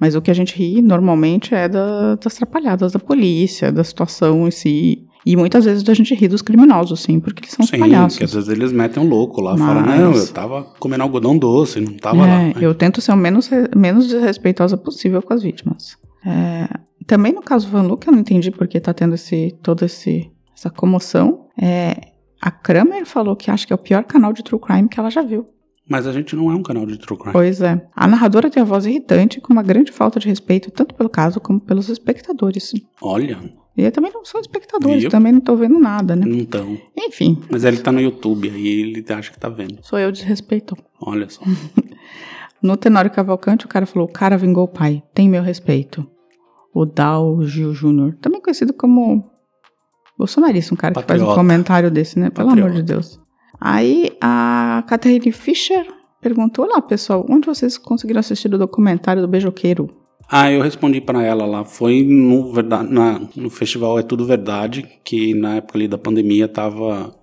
Mas 0.00 0.14
o 0.14 0.22
que 0.22 0.30
a 0.30 0.34
gente 0.34 0.56
ri 0.56 0.80
normalmente 0.80 1.54
é 1.54 1.68
da- 1.68 2.14
das 2.14 2.34
atrapalhadas 2.36 2.92
da 2.92 2.98
polícia, 2.98 3.70
da 3.70 3.84
situação 3.84 4.48
em 4.48 4.50
si. 4.50 5.04
E 5.26 5.36
muitas 5.36 5.64
vezes 5.64 5.86
a 5.88 5.94
gente 5.94 6.14
ri 6.14 6.28
dos 6.28 6.42
criminosos, 6.42 7.00
sim, 7.00 7.18
porque 7.20 7.42
eles 7.44 7.52
são 7.52 7.66
Sim, 7.66 7.78
palhaços. 7.78 8.18
que 8.18 8.24
às 8.24 8.32
vezes 8.32 8.48
eles 8.48 8.72
metem 8.72 9.02
um 9.02 9.08
louco 9.08 9.40
lá, 9.40 9.56
Mas- 9.56 9.60
falam, 9.84 9.84
não, 9.84 10.12
eu 10.14 10.26
tava 10.32 10.62
comendo 10.78 11.02
algodão 11.02 11.36
doce, 11.36 11.80
não 11.80 11.94
tava 11.94 12.18
lá. 12.26 12.42
É, 12.44 12.54
eu 12.60 12.74
tento 12.74 13.00
ser 13.00 13.12
o 13.12 13.16
menos, 13.16 13.50
menos 13.76 14.06
desrespeitosa 14.08 14.76
possível 14.76 15.20
com 15.20 15.34
as 15.34 15.42
vítimas. 15.42 15.96
É, 16.24 16.68
também 17.06 17.32
no 17.32 17.42
caso 17.42 17.68
Van 17.68 17.82
Lu, 17.82 17.96
que 17.96 18.08
eu 18.08 18.12
não 18.12 18.20
entendi 18.20 18.50
porque 18.50 18.80
tá 18.80 18.94
tendo 18.94 19.14
esse, 19.14 19.56
toda 19.62 19.84
esse, 19.86 20.30
essa 20.56 20.70
comoção, 20.70 21.46
é, 21.60 21.96
a 22.40 22.50
Kramer 22.50 23.04
falou 23.04 23.34
que 23.36 23.50
acha 23.50 23.66
que 23.66 23.72
é 23.72 23.76
o 23.76 23.78
pior 23.78 24.04
canal 24.04 24.32
de 24.32 24.42
true 24.44 24.60
crime 24.60 24.88
que 24.88 24.98
ela 25.00 25.10
já 25.10 25.22
viu. 25.22 25.46
Mas 25.88 26.06
a 26.06 26.12
gente 26.12 26.36
não 26.36 26.50
é 26.50 26.54
um 26.54 26.62
canal 26.62 26.84
de 26.86 26.98
true 26.98 27.18
crime. 27.18 27.32
Pois 27.32 27.60
é. 27.62 27.80
A 27.96 28.06
narradora 28.06 28.50
tem 28.50 28.60
a 28.62 28.66
voz 28.66 28.84
irritante, 28.86 29.40
com 29.40 29.52
uma 29.52 29.62
grande 29.62 29.90
falta 29.90 30.20
de 30.20 30.28
respeito, 30.28 30.70
tanto 30.70 30.94
pelo 30.94 31.08
caso 31.08 31.40
como 31.40 31.58
pelos 31.60 31.88
espectadores. 31.88 32.72
Olha, 33.00 33.38
E 33.76 33.82
eu 33.84 33.90
também 33.92 34.12
não 34.12 34.24
sou 34.24 34.40
espectadores, 34.40 35.02
Viu? 35.02 35.10
também 35.10 35.32
não 35.32 35.40
tô 35.40 35.56
vendo 35.56 35.78
nada, 35.78 36.14
né? 36.14 36.26
não 36.26 36.44
tão. 36.44 36.76
Enfim, 36.96 37.40
Mas 37.50 37.64
ele 37.64 37.78
tá 37.78 37.90
no 37.90 38.00
YouTube, 38.00 38.50
aí 38.50 38.66
ele 38.66 39.04
acha 39.12 39.30
que 39.32 39.38
tá 39.38 39.48
vendo. 39.48 39.78
sou 39.82 39.98
eu 39.98 40.12
desrespeito. 40.12 40.76
Olha 41.00 41.28
só. 41.28 41.42
No 42.60 42.76
Tenório 42.76 43.08
Cavalcante, 43.08 43.66
o 43.66 43.68
cara 43.68 43.86
falou: 43.86 44.08
o 44.08 44.12
cara 44.12 44.36
vingou 44.36 44.64
o 44.64 44.68
pai, 44.68 45.00
tem 45.14 45.28
meu 45.28 45.44
respeito. 45.44 46.04
O 46.74 46.84
Dal 46.84 47.40
Gil 47.46 47.72
Júnior, 47.72 48.16
também 48.20 48.40
conhecido 48.40 48.72
como 48.72 49.30
bolsonarista, 50.18 50.74
um 50.74 50.76
cara 50.76 50.92
que 50.92 51.00
faz 51.02 51.22
um 51.22 51.24
Patriota. 51.26 51.34
comentário 51.40 51.88
desse, 51.90 52.18
né? 52.18 52.30
Pelo 52.30 52.48
Patriota. 52.48 52.70
amor 52.70 52.82
de 52.82 52.82
Deus. 52.82 53.20
Aí 53.60 54.16
a 54.20 54.84
Catherine 54.88 55.32
Fischer 55.32 55.86
perguntou: 56.20 56.64
Olá, 56.64 56.80
pessoal, 56.80 57.24
onde 57.28 57.46
vocês 57.46 57.76
conseguiram 57.78 58.20
assistir 58.20 58.52
o 58.52 58.58
documentário 58.58 59.22
do 59.22 59.28
Beijoqueiro? 59.28 59.88
Ah, 60.30 60.52
eu 60.52 60.60
respondi 60.62 61.00
pra 61.00 61.22
ela 61.22 61.46
lá. 61.46 61.64
Foi 61.64 62.02
no, 62.04 62.52
verda- 62.52 62.82
na- 62.82 63.20
no 63.34 63.48
festival 63.48 63.98
É 63.98 64.02
Tudo 64.02 64.26
Verdade, 64.26 64.86
que 65.04 65.32
na 65.34 65.56
época 65.56 65.78
ali 65.78 65.88
da 65.88 65.96
pandemia 65.96 66.46
tava 66.46 67.14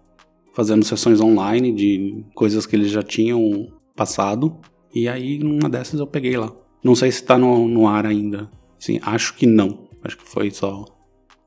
fazendo 0.56 0.84
sessões 0.84 1.22
online 1.22 1.72
de 1.72 2.26
coisas 2.34 2.66
que 2.66 2.76
eles 2.76 2.90
já 2.90 3.04
tinham 3.04 3.68
passado. 3.96 4.58
E 4.94 5.08
aí, 5.08 5.38
numa 5.38 5.70
dessas 5.70 6.00
eu 6.00 6.08
peguei 6.08 6.36
lá. 6.38 6.52
Não 6.84 6.96
sei 6.96 7.12
se 7.12 7.24
tá 7.24 7.38
no, 7.38 7.68
no 7.68 7.88
ar 7.88 8.06
ainda. 8.06 8.50
Sim, 8.80 9.00
acho 9.04 9.36
que 9.36 9.46
não. 9.46 9.88
Acho 10.04 10.18
que 10.18 10.24
foi 10.28 10.50
só 10.50 10.86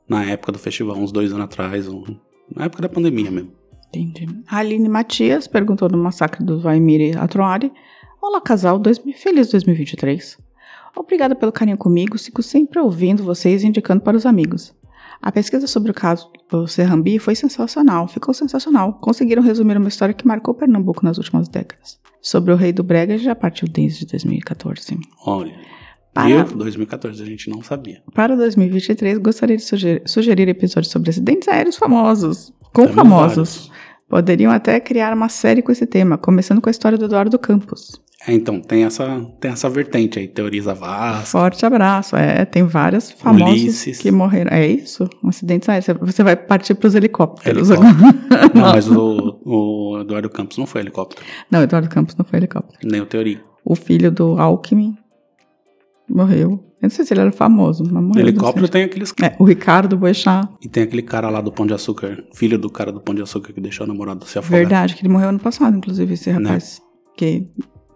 na 0.09 0.25
época 0.25 0.53
do 0.53 0.59
festival, 0.59 0.97
uns 0.97 1.11
dois 1.13 1.33
anos 1.33 1.45
atrás. 1.45 1.89
ou- 1.89 2.05
na 2.55 2.67
época 2.67 2.83
da 2.83 2.89
pandemia 2.89 3.31
mesmo. 3.31 3.53
Entendi. 3.93 4.29
A 4.47 4.59
Aline 4.59 4.89
Matias 4.89 5.47
perguntou 5.47 5.89
no 5.89 5.99
massacre 5.99 6.45
do 6.45 6.61
Vaimir 6.61 7.01
e 7.01 7.17
Atroari. 7.17 7.73
Olá, 8.21 8.41
casal, 8.41 8.79
dois, 8.79 8.99
feliz 9.17 9.51
2023. 9.51 10.37
Obrigada 10.97 11.35
pelo 11.35 11.53
carinho 11.53 11.79
comigo, 11.79 12.19
fico 12.19 12.43
sempre 12.43 12.79
ouvindo 12.79 13.23
vocês 13.23 13.63
e 13.63 13.67
indicando 13.67 14.03
para 14.03 14.17
os 14.17 14.27
amigos. 14.27 14.75
A 15.21 15.33
pesquisa 15.33 15.67
sobre 15.67 15.91
o 15.91 15.95
caso 15.95 16.31
do 16.51 16.67
Serrambi 16.67 17.19
foi 17.19 17.35
sensacional, 17.35 18.07
ficou 18.07 18.33
sensacional. 18.33 18.95
Conseguiram 18.95 19.43
resumir 19.43 19.77
uma 19.77 19.89
história 19.89 20.15
que 20.15 20.27
marcou 20.27 20.55
Pernambuco 20.55 21.05
nas 21.05 21.19
últimas 21.19 21.49
décadas. 21.49 21.99
Sobre 22.21 22.53
o 22.53 22.57
Rei 22.57 22.73
do 22.73 22.85
Brega 22.85 23.19
já 23.19 23.35
partiu 23.35 23.69
desde 23.69 24.07
2014. 24.07 24.99
Olha. 25.25 25.78
Para- 26.23 26.45
Viu? 26.45 26.57
2014 26.57 27.23
a 27.23 27.27
gente 27.27 27.49
não 27.49 27.63
sabia. 27.63 28.03
Para 28.15 28.35
2023, 28.37 29.19
gostaria 29.19 29.57
de 29.57 29.63
sugerir, 29.63 30.03
sugerir 30.07 30.49
episódios 30.49 30.91
sobre 30.91 31.11
acidentes 31.11 31.47
aéreos 31.49 31.77
famosos. 31.77 32.53
com 32.73 32.89
famosos. 32.89 33.71
Poderiam 34.09 34.51
até 34.51 34.81
criar 34.81 35.13
uma 35.15 35.29
série 35.29 35.63
com 35.63 35.71
esse 35.71 35.87
tema, 35.87 36.17
começando 36.19 36.61
com 36.61 36.69
a 36.69 36.73
história 36.73 36.97
do 36.99 37.05
Eduardo 37.05 37.39
Campos. 37.39 37.93
É, 38.27 38.33
então, 38.33 38.61
tem 38.61 38.83
essa, 38.85 39.25
tem 39.41 39.51
essa 39.53 39.71
vertente 39.71 40.19
aí, 40.19 40.27
teoriza 40.27 40.75
Vasco. 40.75 41.27
Forte 41.29 41.65
abraço. 41.65 42.17
É, 42.17 42.45
tem 42.45 42.65
vários 42.65 43.13
famosos 43.13 43.49
Ulisses. 43.63 43.99
que 43.99 44.11
morreram. 44.11 44.51
É 44.51 44.67
isso? 44.67 45.09
Um 45.23 45.29
acidente 45.29 45.71
aéreo. 45.71 45.99
Você 46.01 46.25
vai 46.25 46.35
partir 46.35 46.75
para 46.75 46.89
os 46.89 46.95
helicópteros 46.97 47.71
Helicóptero. 47.71 48.09
agora. 48.31 48.51
Não, 48.55 48.63
mas 48.73 48.89
o, 48.91 49.39
o 49.47 49.99
Eduardo 50.01 50.29
Campos 50.31 50.59
não 50.59 50.67
foi 50.67 50.81
helicóptero, 50.81 51.25
Não, 51.51 51.63
Eduardo 51.63 51.89
Campos 51.89 52.17
não 52.17 52.25
foi 52.25 52.39
helicóptero. 52.41 52.79
nem 52.83 53.01
o 53.01 53.07
teoria. 53.07 53.41
O 53.65 53.77
filho 53.77 54.11
do 54.11 54.39
Alckmin 54.41 54.97
morreu. 56.09 56.51
Eu 56.81 56.85
não 56.85 56.91
sei 56.91 57.05
se 57.05 57.13
ele 57.13 57.21
era 57.23 57.33
famoso, 57.33 57.83
mas 57.91 58.03
morreu. 58.03 58.27
helicóptero 58.27 58.69
tem 58.69 58.85
aqueles. 58.85 59.13
É, 59.23 59.35
o 59.39 59.45
Ricardo 59.45 59.97
Boechat. 59.97 60.49
E 60.63 60.69
tem 60.69 60.85
aquele 60.85 61.03
cara 61.03 61.29
lá 61.29 61.41
do 61.41 61.51
Pão 61.51 61.67
de 61.67 61.75
Açúcar, 61.75 62.23
filho 62.35 62.59
do 62.59 62.71
cara 62.71 62.93
do 62.93 63.01
Pão 63.01 63.15
de 63.15 63.23
Açúcar 63.23 63.53
que 63.53 63.61
deixou 63.61 63.85
o 63.85 63.89
namorado 63.89 64.25
se 64.27 64.39
afogar. 64.39 64.61
Verdade, 64.61 64.95
que 64.95 65.03
ele 65.03 65.13
morreu 65.13 65.31
ano 65.31 65.41
passado, 65.41 65.77
inclusive, 65.77 66.15
esse 66.15 66.33
Né? 66.33 66.39
rapaz. 66.49 66.81
Que, 67.17 67.49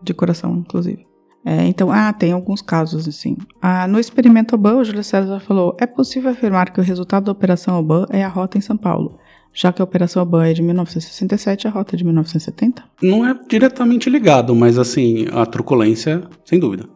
de 0.03 0.13
coração, 0.13 0.57
inclusive. 0.57 1.07
É, 1.45 1.65
então, 1.67 1.91
ah, 1.91 2.13
tem 2.13 2.33
alguns 2.33 2.63
casos 2.63 3.07
assim. 3.09 3.37
Ah, 3.61 3.87
no 3.89 3.99
experimento 3.99 4.55
Oban, 4.55 4.77
o 4.77 4.85
Júlio 4.85 5.03
César 5.05 5.41
falou: 5.41 5.77
é 5.81 5.87
possível 5.87 6.31
afirmar 6.31 6.71
que 6.71 6.81
o 6.81 6.83
resultado 6.85 7.25
da 7.25 7.33
Operação 7.33 7.79
Oban 7.79 8.07
é 8.11 8.25
a 8.25 8.29
rota 8.29 8.59
em 8.59 8.61
São 8.61 8.77
Paulo, 8.77 9.19
já 9.53 9.73
que 9.73 9.83
a 9.83 9.85
Operação 9.85 10.23
Oban 10.23 10.47
é 10.47 10.53
de 10.53 10.63
1967 10.63 11.65
e 11.65 11.69
a 11.69 11.71
rota 11.71 11.97
é 11.97 11.99
de 11.99 12.05
1970? 12.05 12.85
Não 13.03 13.27
é 13.27 13.37
diretamente 13.49 14.09
ligado, 14.09 14.55
mas 14.55 14.79
assim, 14.79 15.27
a 15.33 15.45
truculência, 15.45 16.23
sem 16.45 16.61
dúvida. 16.61 16.89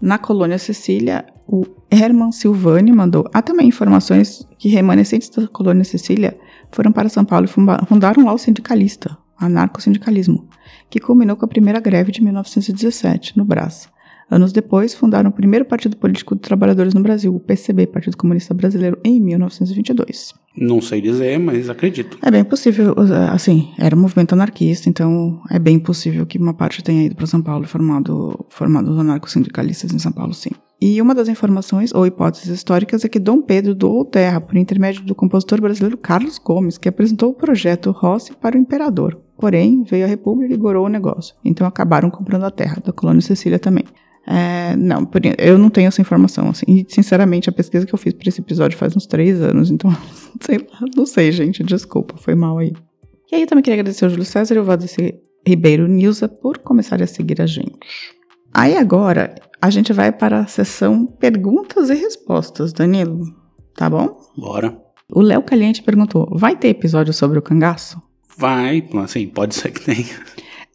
Na 0.00 0.18
colônia 0.18 0.58
Sicília, 0.58 1.26
o 1.46 1.64
Herman 1.90 2.32
Silvani 2.32 2.92
mandou. 2.92 3.28
Há 3.34 3.42
também 3.42 3.68
informações 3.68 4.46
que 4.58 4.68
remanescentes 4.68 5.28
da 5.28 5.46
colônia 5.48 5.84
Sicília 5.84 6.38
foram 6.72 6.92
para 6.92 7.08
São 7.08 7.24
Paulo 7.24 7.44
e 7.44 7.48
funda- 7.48 7.84
fundaram 7.86 8.24
lá 8.24 8.32
o 8.32 8.38
sindicalista, 8.38 9.16
anarco-sindicalismo, 9.38 10.48
que 10.88 11.00
culminou 11.00 11.36
com 11.36 11.44
a 11.44 11.48
primeira 11.48 11.80
greve 11.80 12.12
de 12.12 12.22
1917, 12.22 13.36
no 13.36 13.44
Brás. 13.44 13.88
Anos 14.30 14.52
depois, 14.52 14.94
fundaram 14.94 15.30
o 15.30 15.32
primeiro 15.32 15.64
partido 15.64 15.96
político 15.96 16.36
de 16.36 16.40
trabalhadores 16.40 16.94
no 16.94 17.02
Brasil, 17.02 17.34
o 17.34 17.40
PCB, 17.40 17.88
Partido 17.88 18.16
Comunista 18.16 18.54
Brasileiro, 18.54 18.98
em 19.04 19.20
1922. 19.20 20.32
Não 20.56 20.80
sei 20.80 21.00
dizer, 21.00 21.38
mas 21.38 21.68
acredito. 21.68 22.18
É 22.22 22.30
bem 22.30 22.44
possível, 22.44 22.94
assim, 23.32 23.70
era 23.78 23.96
um 23.96 24.00
movimento 24.00 24.32
anarquista, 24.32 24.88
então 24.88 25.40
é 25.50 25.58
bem 25.58 25.78
possível 25.78 26.24
que 26.26 26.38
uma 26.38 26.54
parte 26.54 26.82
tenha 26.82 27.04
ido 27.04 27.16
para 27.16 27.26
São 27.26 27.42
Paulo 27.42 27.64
e 27.64 27.68
formado, 27.68 28.46
formado 28.48 28.90
os 28.90 28.98
anarcossindicalistas 28.98 29.92
em 29.92 29.98
São 29.98 30.12
Paulo, 30.12 30.32
sim. 30.32 30.50
E 30.80 31.00
uma 31.02 31.14
das 31.14 31.28
informações 31.28 31.92
ou 31.92 32.06
hipóteses 32.06 32.48
históricas 32.48 33.04
é 33.04 33.08
que 33.08 33.18
Dom 33.18 33.42
Pedro 33.42 33.74
doou 33.74 34.02
terra 34.04 34.40
por 34.40 34.56
intermédio 34.56 35.02
do 35.02 35.14
compositor 35.14 35.60
brasileiro 35.60 35.98
Carlos 35.98 36.38
Gomes, 36.38 36.78
que 36.78 36.88
apresentou 36.88 37.30
o 37.30 37.34
projeto 37.34 37.90
Rossi 37.90 38.32
para 38.32 38.56
o 38.56 38.60
imperador. 38.60 39.20
Porém, 39.36 39.82
veio 39.82 40.06
a 40.06 40.08
República 40.08 40.54
e 40.54 40.56
gorou 40.56 40.86
o 40.86 40.88
negócio. 40.88 41.34
Então 41.44 41.66
acabaram 41.66 42.10
comprando 42.10 42.44
a 42.44 42.50
terra 42.50 42.80
da 42.82 42.92
colônia 42.92 43.20
Sicília 43.20 43.58
também. 43.58 43.84
É, 44.32 44.76
não, 44.76 45.10
eu 45.38 45.58
não 45.58 45.68
tenho 45.68 45.88
essa 45.88 46.00
informação, 46.00 46.48
assim. 46.48 46.64
E, 46.68 46.86
sinceramente, 46.88 47.48
a 47.50 47.52
pesquisa 47.52 47.84
que 47.84 47.92
eu 47.92 47.98
fiz 47.98 48.12
para 48.12 48.28
esse 48.28 48.40
episódio 48.40 48.78
faz 48.78 48.94
uns 48.94 49.04
três 49.04 49.40
anos, 49.40 49.72
então, 49.72 49.90
sei 50.40 50.58
lá, 50.58 50.86
não 50.96 51.04
sei, 51.04 51.32
gente, 51.32 51.64
desculpa, 51.64 52.16
foi 52.16 52.36
mal 52.36 52.58
aí. 52.58 52.72
E 53.32 53.34
aí, 53.34 53.42
eu 53.42 53.46
também 53.48 53.62
queria 53.62 53.80
agradecer 53.80 54.04
ao 54.04 54.10
Júlio 54.10 54.24
César 54.24 54.54
e 54.54 54.58
ao 54.58 54.64
Valdeci 54.64 55.14
Ribeiro 55.44 55.88
Nilza 55.88 56.28
por 56.28 56.58
começarem 56.58 57.02
a 57.02 57.08
seguir 57.08 57.42
a 57.42 57.46
gente. 57.46 57.76
Aí 58.54 58.76
agora, 58.76 59.34
a 59.60 59.68
gente 59.68 59.92
vai 59.92 60.12
para 60.12 60.40
a 60.40 60.46
sessão 60.46 61.06
perguntas 61.06 61.90
e 61.90 61.94
respostas, 61.94 62.72
Danilo, 62.72 63.24
tá 63.74 63.90
bom? 63.90 64.16
Bora. 64.36 64.78
O 65.12 65.20
Léo 65.22 65.42
Caliente 65.42 65.82
perguntou, 65.82 66.28
vai 66.30 66.56
ter 66.56 66.68
episódio 66.68 67.12
sobre 67.12 67.36
o 67.36 67.42
cangaço? 67.42 68.00
Vai, 68.38 68.88
assim, 69.02 69.26
pode 69.26 69.56
ser 69.56 69.72
que 69.72 69.80
tenha. 69.80 70.20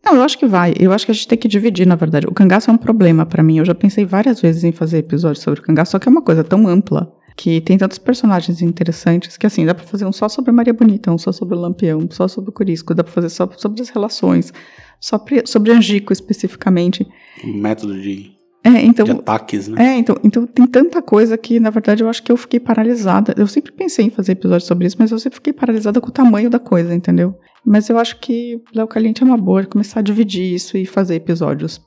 Não, 0.06 0.16
eu 0.16 0.22
acho 0.22 0.38
que 0.38 0.46
vai. 0.46 0.74
Eu 0.80 0.94
acho 0.94 1.04
que 1.06 1.12
a 1.12 1.16
gente 1.16 1.28
tem 1.28 1.38
que 1.38 1.48
dividir, 1.48 1.88
na 1.88 1.96
verdade. 1.96 2.28
O 2.28 2.34
cangaço 2.34 2.70
é 2.70 2.74
um 2.74 2.78
problema 2.78 3.26
pra 3.26 3.42
mim. 3.42 3.58
Eu 3.58 3.66
já 3.66 3.74
pensei 3.74 4.06
várias 4.06 4.40
vezes 4.40 4.64
em 4.64 4.72
fazer 4.72 5.00
episódios 5.00 5.44
sobre 5.44 5.60
o 5.60 5.64
cangaço, 5.64 5.92
só 5.92 6.00
que 6.00 6.08
é 6.08 6.12
uma 6.12 6.22
coisa 6.22 6.44
tão 6.44 6.68
ampla 6.68 7.12
que 7.36 7.60
tem 7.60 7.78
tantos 7.78 7.98
personagens 7.98 8.62
interessantes 8.62 9.36
que 9.36 9.46
assim, 9.46 9.66
dá 9.66 9.74
pra 9.74 9.84
fazer 9.84 10.06
um 10.06 10.12
só 10.12 10.30
sobre 10.30 10.52
Maria 10.52 10.74
Bonita, 10.74 11.12
um 11.12 11.18
só 11.18 11.32
sobre 11.32 11.56
o 11.56 11.60
Lampião, 11.60 12.00
um 12.00 12.10
só 12.10 12.28
sobre 12.28 12.50
o 12.50 12.54
Corisco, 12.54 12.94
dá 12.94 13.04
pra 13.04 13.12
fazer 13.12 13.30
só 13.30 13.50
sobre 13.58 13.82
as 13.82 13.90
relações, 13.90 14.54
só 15.02 15.24
sobre 15.46 15.72
Angico 15.72 16.14
especificamente. 16.14 17.06
Um 17.44 17.58
método 17.58 18.00
de, 18.00 18.32
É, 18.66 18.84
então, 18.84 19.06
de 19.06 19.12
ataques, 19.12 19.68
né? 19.68 19.94
é, 19.94 19.98
então, 19.98 20.18
então 20.24 20.48
tem 20.48 20.66
tanta 20.66 21.00
coisa 21.00 21.38
que, 21.38 21.60
na 21.60 21.70
verdade, 21.70 22.02
eu 22.02 22.10
acho 22.10 22.24
que 22.24 22.32
eu 22.32 22.38
fiquei 22.38 22.60
paralisada. 22.60 23.36
Eu 23.38 23.46
sempre 23.46 23.72
pensei 23.72 24.08
em 24.08 24.10
fazer 24.10 24.32
episódio 24.32 24.66
sobre 24.66 24.88
isso, 24.88 24.96
mas 24.98 25.12
eu 25.12 25.20
sempre 25.20 25.36
fiquei 25.36 25.54
paralisada 25.54 26.02
com 26.02 26.08
o 26.08 26.12
tamanho 26.12 26.50
da 26.50 26.58
coisa, 26.58 26.94
entendeu? 26.94 27.36
Mas 27.64 27.90
eu 27.90 28.00
acho 28.00 28.20
que 28.20 28.60
Léo 28.74 28.88
Caliente 28.88 29.22
é 29.22 29.26
uma 29.26 29.38
boa 29.38 29.64
começar 29.66 30.00
a 30.00 30.04
dividir 30.04 30.52
isso 30.52 30.78
e 30.78 30.86
fazer 30.86 31.14
episódios. 31.14 31.80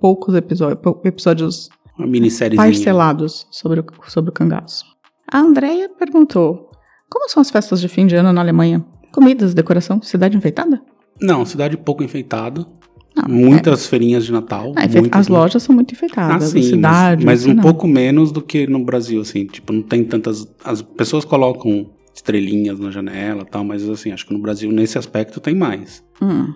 Poucos 0.00 0.36
episódios, 0.36 0.78
episódios 1.04 1.68
Uma 1.98 2.06
minissérie. 2.06 2.56
parcelados 2.56 3.46
sobre 3.50 3.80
o, 3.80 3.84
sobre 4.06 4.30
o 4.30 4.32
cangaço. 4.32 4.84
A 5.30 5.40
Andrea 5.40 5.88
perguntou: 5.88 6.70
Como 7.10 7.28
são 7.28 7.40
as 7.40 7.50
festas 7.50 7.80
de 7.80 7.88
fim 7.88 8.06
de 8.06 8.14
ano 8.14 8.32
na 8.32 8.40
Alemanha? 8.40 8.84
Comidas, 9.12 9.52
decoração, 9.52 10.00
cidade 10.00 10.36
enfeitada? 10.36 10.80
Não, 11.20 11.44
cidade 11.44 11.76
pouco 11.76 12.04
enfeitada. 12.04 12.64
Não, 13.16 13.28
Muitas 13.28 13.86
feirinhas 13.86 14.24
de 14.24 14.32
Natal. 14.32 14.72
é, 14.76 14.88
muitas, 14.88 15.20
as 15.20 15.28
lojas 15.28 15.62
são 15.62 15.74
muito 15.74 15.92
enfeitadas, 15.92 16.48
Ah, 16.48 16.50
sim, 16.50 16.62
cidade. 16.62 17.24
mas, 17.24 17.34
mas 17.34 17.40
assim, 17.42 17.52
um 17.52 17.54
não. 17.54 17.62
pouco 17.62 17.86
menos 17.86 18.32
do 18.32 18.42
que 18.42 18.66
no 18.66 18.84
Brasil, 18.84 19.20
assim. 19.20 19.46
Tipo, 19.46 19.72
não 19.72 19.82
tem 19.82 20.02
tantas. 20.04 20.46
As 20.64 20.82
pessoas 20.82 21.24
colocam 21.24 21.86
estrelinhas 22.14 22.78
na 22.80 22.90
janela 22.90 23.44
tal, 23.44 23.64
mas 23.64 23.88
assim, 23.88 24.10
acho 24.12 24.26
que 24.26 24.32
no 24.32 24.40
Brasil, 24.40 24.70
nesse 24.72 24.98
aspecto, 24.98 25.40
tem 25.40 25.54
mais. 25.54 26.02
Hum. 26.20 26.52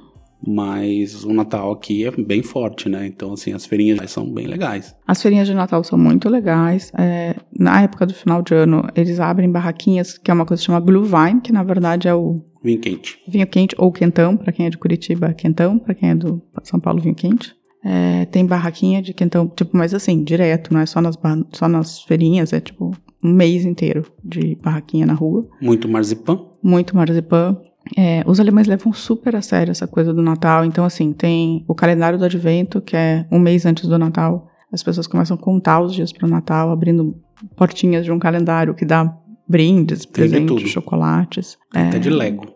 Mas 0.47 1.25
o 1.25 1.33
Natal 1.33 1.73
aqui 1.73 2.07
é 2.07 2.11
bem 2.11 2.42
forte, 2.42 2.88
né? 2.88 3.07
Então, 3.07 3.33
assim, 3.33 3.52
as 3.52 3.66
feirinhas 3.66 4.11
são 4.11 4.30
bem 4.30 4.47
legais. 4.47 4.95
As 5.07 5.21
feirinhas 5.21 5.49
de 5.49 5.54
Natal 5.54 5.83
são 5.83 5.99
muito 5.99 6.28
legais. 6.28 6.92
É, 6.97 7.35
na 7.59 7.83
época 7.83 8.07
do 8.07 8.14
final 8.14 8.40
de 8.40 8.54
ano, 8.54 8.88
eles 8.95 9.18
abrem 9.18 9.50
barraquinhas, 9.50 10.16
que 10.16 10.30
é 10.30 10.35
uma 10.35 10.47
coisa 10.47 10.61
que 10.61 10.66
chama 10.66 10.80
Blue 10.80 11.04
Vine, 11.04 11.40
que 11.40 11.52
na 11.52 11.62
verdade 11.62 12.07
é 12.07 12.14
o 12.14 12.40
Vinho 12.62 12.80
quente. 12.80 13.18
vinho 13.26 13.47
quente 13.47 13.75
ou 13.78 13.92
quentão, 13.92 14.37
para 14.37 14.52
quem 14.52 14.66
é 14.66 14.71
de 14.71 14.78
Curitiba, 14.78 15.33
quentão, 15.33 15.78
para 15.78 15.95
quem 15.95 16.11
é 16.11 16.14
do 16.14 16.42
São 16.64 16.78
Paulo, 16.80 17.00
vinho 17.00 17.14
quente. 17.14 17.54
É, 17.85 18.25
tem 18.26 18.45
barraquinha 18.45 19.00
de 19.00 19.14
quentão, 19.14 19.49
tipo, 19.49 19.76
mas 19.76 19.95
assim, 19.95 20.23
direto, 20.23 20.73
não 20.73 20.80
é 20.80 20.87
só 20.87 21.00
nas, 21.00 21.16
só 21.52 21.68
nas 21.68 22.02
feirinhas, 22.02 22.52
é 22.52 22.61
tipo 22.61 22.92
um 23.23 23.33
mês 23.33 23.64
inteiro 23.64 24.04
de 24.25 24.57
barraquinha 24.62 25.07
na 25.07 25.14
rua. 25.14 25.49
Muito 25.61 25.88
marzipan. 25.88 26.40
Muito 26.62 26.97
marzipan. 26.97 27.57
É, 27.97 28.23
os 28.26 28.38
alemães 28.40 28.66
levam 28.66 28.92
super 28.92 29.35
a 29.37 29.42
sério 29.42 29.71
essa 29.71 29.87
coisa 29.87 30.12
do 30.12 30.23
Natal. 30.23 30.64
Então, 30.64 30.85
assim, 30.85 31.12
tem 31.12 31.64
o 31.68 31.75
calendário 31.75 32.18
do 32.18 32.25
advento, 32.25 32.80
que 32.80 32.97
é 32.97 33.26
um 33.33 33.38
mês 33.38 33.64
antes 33.66 33.87
do 33.88 33.99
Natal. 33.99 34.47
As 34.73 34.83
pessoas 34.83 35.07
começam 35.07 35.37
a 35.37 35.40
contar 35.40 35.80
os 35.80 35.95
dias 35.95 36.12
para 36.12 36.26
o 36.26 36.30
Natal, 36.30 36.71
abrindo 36.71 37.16
portinhas 37.57 38.04
de 38.04 38.12
um 38.12 38.18
calendário 38.18 38.75
que 38.75 38.85
dá 38.85 39.16
brindes, 39.49 40.00
Tem 40.04 40.25
de 40.26 40.30
presentes, 40.30 40.71
chocolates. 40.71 41.57
É, 41.75 41.83
Até 41.88 41.99
de 41.99 42.11
Lego. 42.11 42.47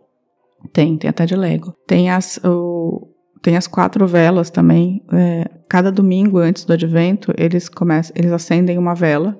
Tem, 0.72 0.96
tem 0.96 1.08
até 1.08 1.24
de 1.24 1.34
Lego. 1.34 1.72
Tem 1.86 2.10
as, 2.10 2.38
o- 2.44 3.08
tem 3.42 3.56
as 3.56 3.66
quatro 3.66 4.06
velas 4.06 4.50
também. 4.50 5.00
é, 5.12 5.48
cada 5.68 5.90
domingo 5.90 6.38
antes 6.38 6.64
do 6.66 6.72
advento, 6.74 7.32
eles 7.38 7.68
começam, 7.68 8.12
eles 8.14 8.30
acendem 8.30 8.76
uma 8.76 8.94
vela 8.94 9.36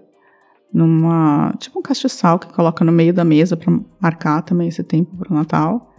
numa. 0.73 1.55
Tipo 1.59 1.79
um 1.79 1.83
castiçal 1.83 2.39
que 2.39 2.53
coloca 2.53 2.85
no 2.85 2.93
meio 2.93 3.13
da 3.13 3.25
mesa 3.25 3.57
para 3.57 3.73
marcar 4.01 4.43
também 4.43 4.69
esse 4.69 4.83
tempo 4.83 5.17
para 5.17 5.33
o 5.33 5.35
Natal. 5.35 5.93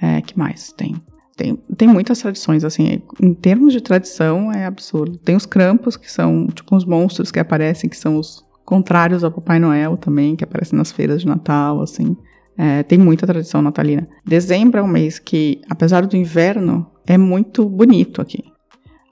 É, 0.00 0.20
que 0.20 0.36
mais 0.36 0.72
tem? 0.72 0.96
Tem, 1.36 1.56
tem 1.76 1.88
muitas 1.88 2.18
tradições, 2.18 2.64
assim, 2.64 3.02
em 3.20 3.34
termos 3.34 3.72
de 3.72 3.80
tradição 3.80 4.52
é 4.52 4.66
absurdo. 4.66 5.16
Tem 5.18 5.34
os 5.34 5.46
krampus, 5.46 5.96
que 5.96 6.10
são 6.10 6.46
tipo 6.48 6.76
uns 6.76 6.84
monstros 6.84 7.30
que 7.30 7.38
aparecem, 7.38 7.88
que 7.88 7.96
são 7.96 8.18
os 8.18 8.44
contrários 8.64 9.24
ao 9.24 9.30
Papai 9.30 9.58
Noel 9.58 9.96
também, 9.96 10.36
que 10.36 10.44
aparecem 10.44 10.78
nas 10.78 10.92
feiras 10.92 11.22
de 11.22 11.26
Natal, 11.26 11.80
assim. 11.80 12.16
É, 12.56 12.82
tem 12.82 12.98
muita 12.98 13.26
tradição 13.26 13.62
natalina. 13.62 14.06
Dezembro 14.24 14.78
é 14.78 14.82
um 14.82 14.88
mês 14.88 15.18
que, 15.18 15.60
apesar 15.70 16.06
do 16.06 16.16
inverno, 16.16 16.86
é 17.06 17.16
muito 17.16 17.68
bonito 17.68 18.20
aqui. 18.20 18.51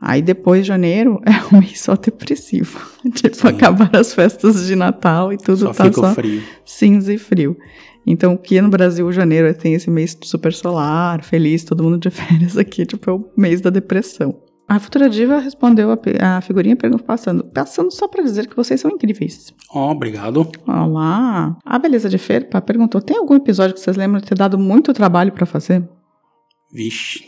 Aí 0.01 0.23
depois 0.23 0.67
janeiro 0.67 1.21
é 1.27 1.55
um 1.55 1.61
mês 1.61 1.81
só 1.81 1.95
depressivo. 1.95 2.81
tipo, 3.15 3.37
Sim. 3.37 3.49
acabar 3.49 3.95
as 3.95 4.15
festas 4.15 4.67
de 4.67 4.75
Natal 4.75 5.33
e 5.33 5.37
tudo 5.37 5.59
Só 5.59 5.73
tá 5.75 5.85
fica 5.85 6.01
só 6.01 6.15
frio. 6.15 6.43
cinza 6.65 7.13
e 7.13 7.19
frio. 7.19 7.57
Então, 8.07 8.35
que 8.37 8.59
no 8.63 8.71
Brasil, 8.71 9.13
janeiro 9.13 9.53
tem 9.55 9.75
esse 9.75 9.91
mês 9.91 10.17
super 10.25 10.55
solar, 10.55 11.23
feliz, 11.23 11.65
todo 11.65 11.85
mundo 11.85 11.99
de 11.99 12.09
férias 12.11 12.57
aqui, 12.57 12.87
tipo, 12.87 13.11
é 13.11 13.13
o 13.13 13.31
mês 13.37 13.61
da 13.61 13.69
depressão. 13.69 14.41
A 14.67 14.79
Futura 14.79 15.11
Diva 15.11 15.39
respondeu 15.41 15.91
a, 15.91 15.99
a 16.37 16.41
figurinha 16.41 16.77
pergun- 16.77 16.97
passando, 16.99 17.45
passando 17.45 17.91
só 17.93 18.07
pra 18.09 18.23
dizer 18.23 18.47
que 18.47 18.57
vocês 18.57 18.81
são 18.81 18.91
incríveis. 18.91 19.53
Ó, 19.75 19.91
obrigado. 19.91 20.49
Olá! 20.67 21.59
A 21.65 21.79
Beleza 21.79 22.09
de 22.09 22.17
Ferpa 22.19 22.61
perguntou: 22.63 23.01
tem 23.03 23.17
algum 23.19 23.35
episódio 23.35 23.75
que 23.75 23.81
vocês 23.81 23.97
lembram 23.97 24.21
de 24.21 24.27
ter 24.29 24.39
dado 24.39 24.57
muito 24.57 24.95
trabalho 24.95 25.33
pra 25.33 25.45
fazer? 25.45 25.87
Vixe. 26.73 27.25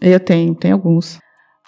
Eu 0.00 0.20
tenho, 0.20 0.54
tem 0.54 0.72
alguns. 0.72 1.18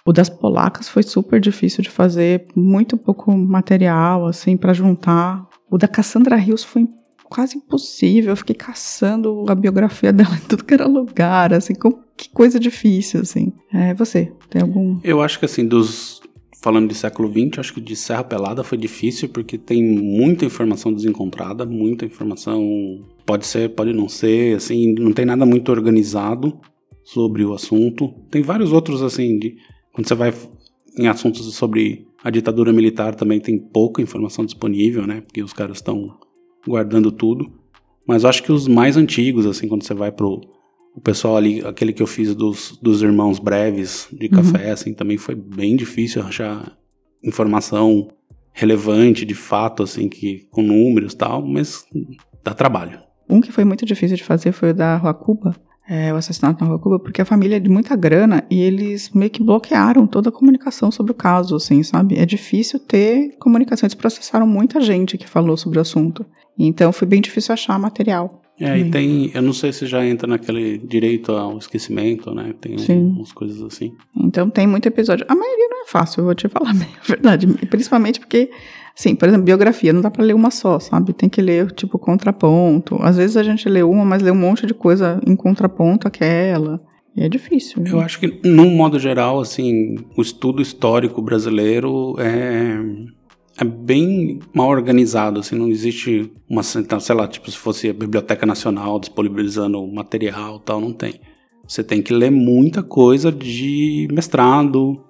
O 0.05 0.13
das 0.13 0.29
polacas 0.29 0.89
foi 0.89 1.03
super 1.03 1.39
difícil 1.41 1.83
de 1.83 1.91
fazer, 1.91 2.47
muito 2.57 2.97
pouco 2.97 3.31
material, 3.37 4.27
assim, 4.27 4.57
pra 4.57 4.73
juntar. 4.73 5.47
O 5.71 5.77
da 5.77 5.87
Cassandra 5.87 6.37
Rios 6.37 6.65
foi 6.65 6.87
quase 7.25 7.59
impossível. 7.59 8.33
Eu 8.33 8.37
fiquei 8.37 8.55
caçando 8.55 9.45
a 9.49 9.55
biografia 9.55 10.11
dela 10.13 10.35
em 10.35 10.49
tudo 10.49 10.65
que 10.65 10.75
era 10.75 10.87
lugar, 10.87 11.53
assim, 11.53 11.75
com, 11.75 11.93
que 12.17 12.31
coisa 12.31 12.59
difícil, 12.59 13.21
assim. 13.21 13.53
É, 13.73 13.93
você, 13.95 14.33
tem 14.49 14.63
algum... 14.63 14.99
Eu 15.05 15.21
acho 15.21 15.39
que, 15.39 15.45
assim, 15.45 15.67
dos... 15.67 16.21
Falando 16.61 16.89
de 16.89 16.95
século 16.95 17.31
XX, 17.31 17.61
acho 17.61 17.73
que 17.73 17.81
de 17.81 17.95
Serra 17.95 18.25
Pelada 18.25 18.65
foi 18.65 18.77
difícil 18.77 19.29
porque 19.29 19.57
tem 19.57 19.81
muita 19.81 20.45
informação 20.45 20.93
desencontrada, 20.93 21.65
muita 21.65 22.05
informação 22.05 23.01
pode 23.25 23.47
ser, 23.47 23.69
pode 23.69 23.93
não 23.93 24.09
ser, 24.09 24.57
assim, 24.57 24.93
não 24.95 25.13
tem 25.13 25.25
nada 25.25 25.47
muito 25.47 25.71
organizado 25.71 26.59
sobre 27.09 27.43
o 27.43 27.55
assunto. 27.55 28.09
Tem 28.31 28.43
vários 28.43 28.71
outros, 28.71 29.03
assim, 29.03 29.39
de, 29.39 29.57
quando 29.93 30.07
você 30.07 30.15
vai 30.15 30.33
em 30.99 31.09
assuntos 31.09 31.55
sobre 31.55 32.07
a 32.23 32.31
ditadura 32.31 32.73
militar 32.73 33.15
também 33.15 33.41
tem 33.41 33.59
pouca 33.59 34.03
informação 34.03 34.45
disponível, 34.45 35.07
né? 35.07 35.23
Porque 35.23 35.43
os 35.43 35.53
caras 35.53 35.79
estão 35.79 36.19
guardando 36.67 37.11
tudo. 37.11 37.51
Mas 38.07 38.25
eu 38.25 38.29
acho 38.29 38.43
que 38.43 38.53
os 38.53 38.69
mais 38.69 38.97
antigos, 38.97 39.47
assim, 39.47 39.69
quando 39.69 39.85
você 39.85 39.95
vai 39.95 40.13
pro 40.13 40.41
o 40.95 41.01
pessoal 41.01 41.37
ali, 41.37 41.61
aquele 41.65 41.93
que 41.93 42.03
eu 42.03 42.07
fiz 42.07 42.35
dos, 42.35 42.77
dos 42.83 43.03
irmãos 43.03 43.39
breves 43.39 44.09
de 44.13 44.29
café, 44.29 44.67
uhum. 44.67 44.73
assim, 44.73 44.93
também 44.93 45.17
foi 45.17 45.35
bem 45.35 45.77
difícil 45.77 46.23
achar 46.23 46.77
informação 47.23 48.09
relevante, 48.53 49.25
de 49.25 49.35
fato, 49.35 49.85
assim, 49.85 50.09
que 50.09 50.47
com 50.51 50.61
números 50.61 51.13
e 51.13 51.17
tal, 51.17 51.47
mas 51.47 51.87
dá 52.43 52.53
trabalho. 52.53 52.99
Um 53.31 53.41
que 53.41 53.53
foi 53.53 53.65
muito 53.65 53.87
difícil 53.87 54.17
de 54.17 54.25
fazer 54.25 54.51
foi 54.53 54.71
o 54.71 54.75
da 54.75 54.97
Rua 54.97 55.15
Cuba, 55.15 55.55
é, 55.89 56.13
o 56.13 56.17
assassinato 56.17 56.63
na 56.63 56.69
Rua 56.69 56.79
Cuba, 56.79 56.99
porque 56.99 57.23
a 57.23 57.25
família 57.25 57.57
é 57.57 57.61
de 57.61 57.71
muita 57.71 57.97
grana 57.97 58.45
e 58.51 58.61
eles 58.61 59.11
meio 59.11 59.31
que 59.31 59.43
bloquearam 59.43 60.07
toda 60.07 60.29
a 60.29 60.33
comunicação 60.33 60.91
sobre 60.91 61.13
o 61.13 61.15
caso, 61.15 61.57
assim, 61.57 61.83
sabe? 61.83 62.19
É 62.19 62.27
difícil 62.27 62.79
ter 62.79 63.37
comunicação. 63.39 63.87
Eles 63.87 63.95
processaram 63.95 64.47
muita 64.47 64.81
gente 64.81 65.17
que 65.17 65.27
falou 65.27 65.57
sobre 65.57 65.79
o 65.79 65.81
assunto. 65.81 66.27
Então 66.59 66.93
foi 66.93 67.09
bem 67.09 67.21
difícil 67.23 67.55
achar 67.55 67.79
material. 67.79 68.43
É, 68.61 68.79
e 68.79 68.91
tem, 68.91 69.31
eu 69.35 69.43
não 69.43 69.53
sei 69.53 69.73
se 69.73 69.87
já 69.87 70.05
entra 70.05 70.27
naquele 70.27 70.79
direito 70.79 71.33
ao 71.33 71.59
esquecimento, 71.59 72.35
né? 72.35 72.55
Tem 72.61 72.77
Sim. 72.79 73.15
umas 73.17 73.33
coisas 73.33 73.63
assim. 73.63 73.93
Então 74.17 74.51
tem 74.51 74.67
muito 74.67 74.87
episódio. 74.87 75.25
A 75.29 75.35
maioria 75.35 75.69
não 75.69 75.83
é 75.83 75.87
fácil, 75.87 76.21
eu 76.21 76.25
vou 76.25 76.35
te 76.35 76.49
falar 76.49 76.71
a 76.75 77.07
verdade. 77.07 77.47
Principalmente 77.69 78.19
porque 78.19 78.51
Sim, 78.99 79.15
por 79.15 79.29
exemplo, 79.29 79.45
biografia, 79.45 79.93
não 79.93 80.01
dá 80.01 80.11
para 80.11 80.25
ler 80.25 80.35
uma 80.35 80.51
só, 80.51 80.81
sabe? 80.81 81.13
Tem 81.13 81.29
que 81.29 81.41
ler, 81.41 81.71
tipo, 81.71 82.01
contraponto. 82.01 82.99
Às 83.01 83.17
vezes 83.17 83.37
a 83.37 83.45
gente 83.45 83.69
lê 83.69 83.81
uma, 83.81 84.05
mas 84.05 84.21
lê 84.21 84.33
um 84.33 84.35
monte 84.35 84.67
de 84.67 84.75
coisa 84.75 85.21
em 85.25 85.37
contraponto 85.37 86.09
àquela. 86.09 86.83
E 87.15 87.23
é 87.23 87.29
difícil. 87.29 87.81
Né? 87.81 87.93
Eu 87.93 88.01
acho 88.01 88.19
que, 88.19 88.41
num 88.45 88.71
modo 88.71 88.99
geral, 88.99 89.39
assim, 89.39 89.95
o 90.17 90.21
estudo 90.21 90.61
histórico 90.61 91.23
brasileiro 91.23 92.17
é, 92.19 92.77
é 93.61 93.65
bem 93.65 94.39
mal 94.55 94.69
organizado, 94.69 95.41
assim, 95.41 95.57
não 95.57 95.69
existe 95.69 96.33
uma, 96.49 96.63
sei 96.63 97.15
lá, 97.15 97.27
tipo, 97.27 97.51
se 97.51 97.57
fosse 97.57 97.89
a 97.89 97.93
Biblioteca 97.93 98.47
Nacional 98.47 99.01
disponibilizando 99.01 99.85
material 99.87 100.61
tal, 100.61 100.81
não 100.81 100.93
tem. 100.93 101.21
Você 101.67 101.83
tem 101.83 102.01
que 102.01 102.15
ler 102.15 102.31
muita 102.31 102.83
coisa 102.83 103.33
de 103.33 104.09
mestrado, 104.13 105.05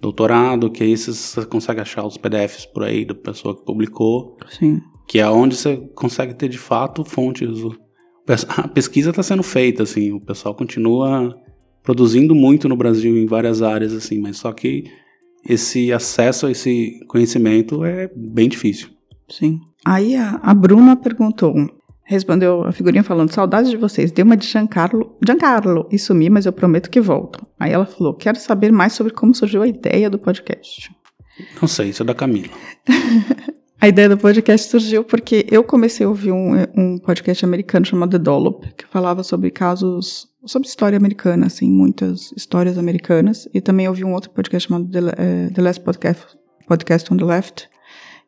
doutorado, 0.00 0.70
que 0.70 0.82
aí 0.82 0.96
você 0.96 1.44
consegue 1.44 1.80
achar 1.80 2.06
os 2.06 2.16
PDFs 2.16 2.64
por 2.66 2.84
aí 2.84 3.04
da 3.04 3.14
pessoa 3.14 3.54
que 3.54 3.64
publicou. 3.64 4.36
Sim. 4.48 4.80
Que 5.06 5.18
é 5.20 5.28
onde 5.28 5.54
você 5.54 5.76
consegue 5.94 6.34
ter 6.34 6.48
de 6.48 6.58
fato 6.58 7.04
fontes. 7.04 7.50
A 8.56 8.66
pesquisa 8.66 9.10
está 9.10 9.22
sendo 9.22 9.42
feita, 9.42 9.82
assim, 9.82 10.10
o 10.10 10.20
pessoal 10.20 10.54
continua 10.54 11.36
produzindo 11.82 12.34
muito 12.34 12.68
no 12.68 12.76
Brasil 12.76 13.16
em 13.16 13.26
várias 13.26 13.60
áreas, 13.60 13.92
assim, 13.92 14.20
mas 14.20 14.38
só 14.38 14.52
que 14.52 14.84
esse 15.44 15.92
acesso 15.92 16.46
a 16.46 16.50
esse 16.50 17.00
conhecimento 17.08 17.84
é 17.84 18.10
bem 18.14 18.48
difícil. 18.48 18.88
Sim. 19.28 19.60
Aí 19.84 20.16
a, 20.16 20.40
a 20.42 20.54
Bruna 20.54 20.96
perguntou: 20.96 21.54
Respondeu 22.04 22.64
a 22.64 22.72
figurinha 22.72 23.04
falando: 23.04 23.32
Saudades 23.32 23.70
de 23.70 23.76
vocês. 23.76 24.10
Dei 24.10 24.24
uma 24.24 24.36
de 24.36 24.46
Giancarlo, 24.46 25.16
Giancarlo 25.24 25.88
e 25.90 25.98
sumi, 25.98 26.28
mas 26.28 26.44
eu 26.44 26.52
prometo 26.52 26.90
que 26.90 27.00
volto. 27.00 27.46
Aí 27.58 27.72
ela 27.72 27.86
falou: 27.86 28.14
Quero 28.14 28.38
saber 28.38 28.72
mais 28.72 28.92
sobre 28.92 29.12
como 29.12 29.34
surgiu 29.34 29.62
a 29.62 29.68
ideia 29.68 30.10
do 30.10 30.18
podcast. 30.18 30.90
Não 31.60 31.68
sei, 31.68 31.90
isso 31.90 32.02
é 32.02 32.06
da 32.06 32.14
Camila. 32.14 32.52
a 33.80 33.88
ideia 33.88 34.08
do 34.08 34.18
podcast 34.18 34.68
surgiu 34.68 35.04
porque 35.04 35.46
eu 35.50 35.62
comecei 35.62 36.04
a 36.04 36.08
ouvir 36.08 36.32
um, 36.32 36.54
um 36.76 36.98
podcast 36.98 37.44
americano 37.44 37.86
chamado 37.86 38.10
The 38.10 38.18
Dollop, 38.18 38.66
que 38.76 38.86
falava 38.86 39.22
sobre 39.22 39.50
casos, 39.50 40.26
sobre 40.44 40.68
história 40.68 40.96
americana, 40.96 41.46
assim, 41.46 41.70
muitas 41.70 42.32
histórias 42.36 42.78
americanas. 42.78 43.48
E 43.52 43.60
também 43.60 43.88
ouvi 43.88 44.04
um 44.04 44.12
outro 44.12 44.30
podcast 44.30 44.68
chamado 44.68 44.88
The, 44.88 45.00
uh, 45.00 45.54
the 45.54 45.62
Last 45.62 45.82
Podcast, 45.82 46.26
Podcast 46.66 47.12
on 47.12 47.16
the 47.16 47.24
Left, 47.24 47.68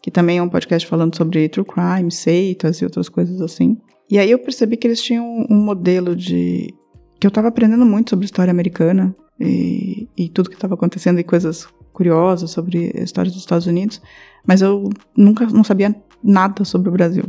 que 0.03 0.11
também 0.11 0.39
é 0.39 0.43
um 0.43 0.49
podcast 0.49 0.89
falando 0.89 1.17
sobre 1.17 1.49
true 1.49 1.65
crime, 1.65 2.11
seitas 2.11 2.79
e 2.79 2.85
outras 2.85 3.09
coisas 3.09 3.41
assim. 3.41 3.79
E 4.11 4.19
aí 4.19 4.31
eu 4.31 4.39
percebi 4.39 4.77
que 4.77 4.87
eles 4.87 5.01
tinham 5.03 5.47
um 5.49 5.57
modelo 5.57 6.15
de. 6.15 6.75
que 7.19 7.27
eu 7.27 7.29
estava 7.29 7.49
aprendendo 7.49 7.87
muito 7.87 8.11
sobre 8.11 8.25
história 8.25 8.51
americana 8.51 9.15
e, 9.41 10.09
e 10.17 10.29
tudo 10.29 10.51
que 10.51 10.57
estava 10.57 10.75
acontecendo 10.75 11.19
e 11.19 11.25
coisas 11.25 11.67
curiosas 11.93 12.51
sobre 12.51 12.93
a 12.97 13.03
história 13.03 13.31
dos 13.31 13.41
Estados 13.41 13.67
Unidos, 13.67 14.01
mas 14.47 14.63
eu 14.63 14.89
nunca 15.17 15.47
não 15.47 15.63
sabia 15.63 15.95
nada 16.23 16.65
sobre 16.65 16.89
o 16.89 16.93
Brasil. 16.93 17.25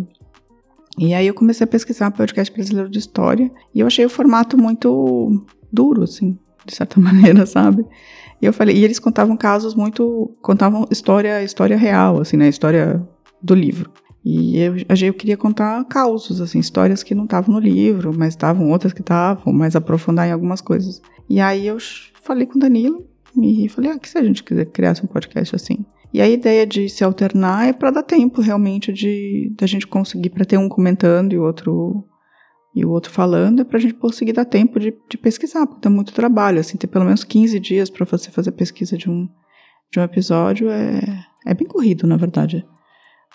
E 0.97 1.13
aí 1.13 1.25
eu 1.25 1.33
comecei 1.33 1.63
a 1.65 1.67
pesquisar 1.67 2.11
podcast 2.11 2.53
brasileiro 2.53 2.89
de 2.89 2.99
história 2.99 3.51
e 3.73 3.79
eu 3.79 3.87
achei 3.87 4.05
o 4.05 4.09
formato 4.09 4.57
muito 4.57 5.45
duro, 5.71 6.03
assim, 6.03 6.37
de 6.65 6.75
certa 6.75 6.99
maneira, 7.01 7.45
sabe? 7.45 7.85
E 8.41 8.45
eu 8.45 8.53
falei, 8.53 8.75
e 8.75 8.83
eles 8.83 8.99
contavam 8.99 9.35
casos 9.35 9.73
muito, 9.73 10.35
contavam 10.41 10.85
história, 10.91 11.43
história 11.43 11.77
real, 11.77 12.21
assim, 12.21 12.37
né, 12.37 12.47
história 12.47 13.01
do 13.41 13.55
livro. 13.55 13.91
E 14.23 14.57
eu, 14.57 14.75
eu 14.77 15.13
queria 15.13 15.35
contar 15.35 15.83
causos, 15.85 16.39
assim, 16.39 16.59
histórias 16.59 17.03
que 17.03 17.15
não 17.15 17.25
estavam 17.25 17.55
no 17.55 17.59
livro, 17.59 18.13
mas 18.17 18.29
estavam 18.29 18.69
outras 18.69 18.93
que 18.93 19.01
estavam, 19.01 19.51
mas 19.51 19.75
aprofundar 19.75 20.27
em 20.27 20.31
algumas 20.31 20.61
coisas. 20.61 21.01
E 21.29 21.39
aí 21.39 21.67
eu 21.67 21.77
falei 22.21 22.45
com 22.45 22.57
o 22.57 22.59
Danilo 22.59 23.05
e 23.41 23.67
falei, 23.67 23.91
ah, 23.91 23.99
que 23.99 24.07
se 24.07 24.17
a 24.17 24.23
gente 24.23 24.43
quiser 24.43 24.65
criasse 24.65 25.03
um 25.03 25.07
podcast 25.07 25.55
assim? 25.55 25.85
E 26.13 26.21
a 26.21 26.29
ideia 26.29 26.65
de 26.65 26.87
se 26.87 27.03
alternar 27.03 27.67
é 27.67 27.73
para 27.73 27.89
dar 27.89 28.03
tempo 28.03 28.39
realmente 28.39 28.93
de 28.93 29.51
da 29.57 29.65
gente 29.65 29.87
conseguir 29.87 30.29
para 30.29 30.45
ter 30.45 30.57
um 30.57 30.69
comentando 30.69 31.33
e 31.33 31.39
o 31.39 31.43
outro 31.43 32.07
e 32.75 32.83
o 32.83 32.89
outro 32.89 33.11
falando, 33.11 33.61
é 33.61 33.63
para 33.63 33.77
a 33.77 33.81
gente 33.81 33.93
conseguir 33.93 34.33
dar 34.33 34.45
tempo 34.45 34.79
de, 34.79 34.93
de 35.09 35.17
pesquisar, 35.17 35.65
porque 35.67 35.81
dá 35.81 35.89
muito 35.91 36.11
trabalho, 36.11 36.59
assim, 36.59 36.75
ter 36.75 36.87
pelo 36.87 37.05
menos 37.05 37.23
15 37.23 37.59
dias 37.59 37.89
para 37.89 38.03
você 38.03 38.31
fazer 38.31 38.51
pesquisa 38.51 38.97
de 38.97 39.09
um, 39.09 39.29
de 39.91 39.99
um 39.99 40.03
episódio 40.03 40.69
é, 40.69 40.99
é 41.45 41.53
bem 41.53 41.67
corrido, 41.67 42.07
na 42.07 42.17
verdade. 42.17 42.65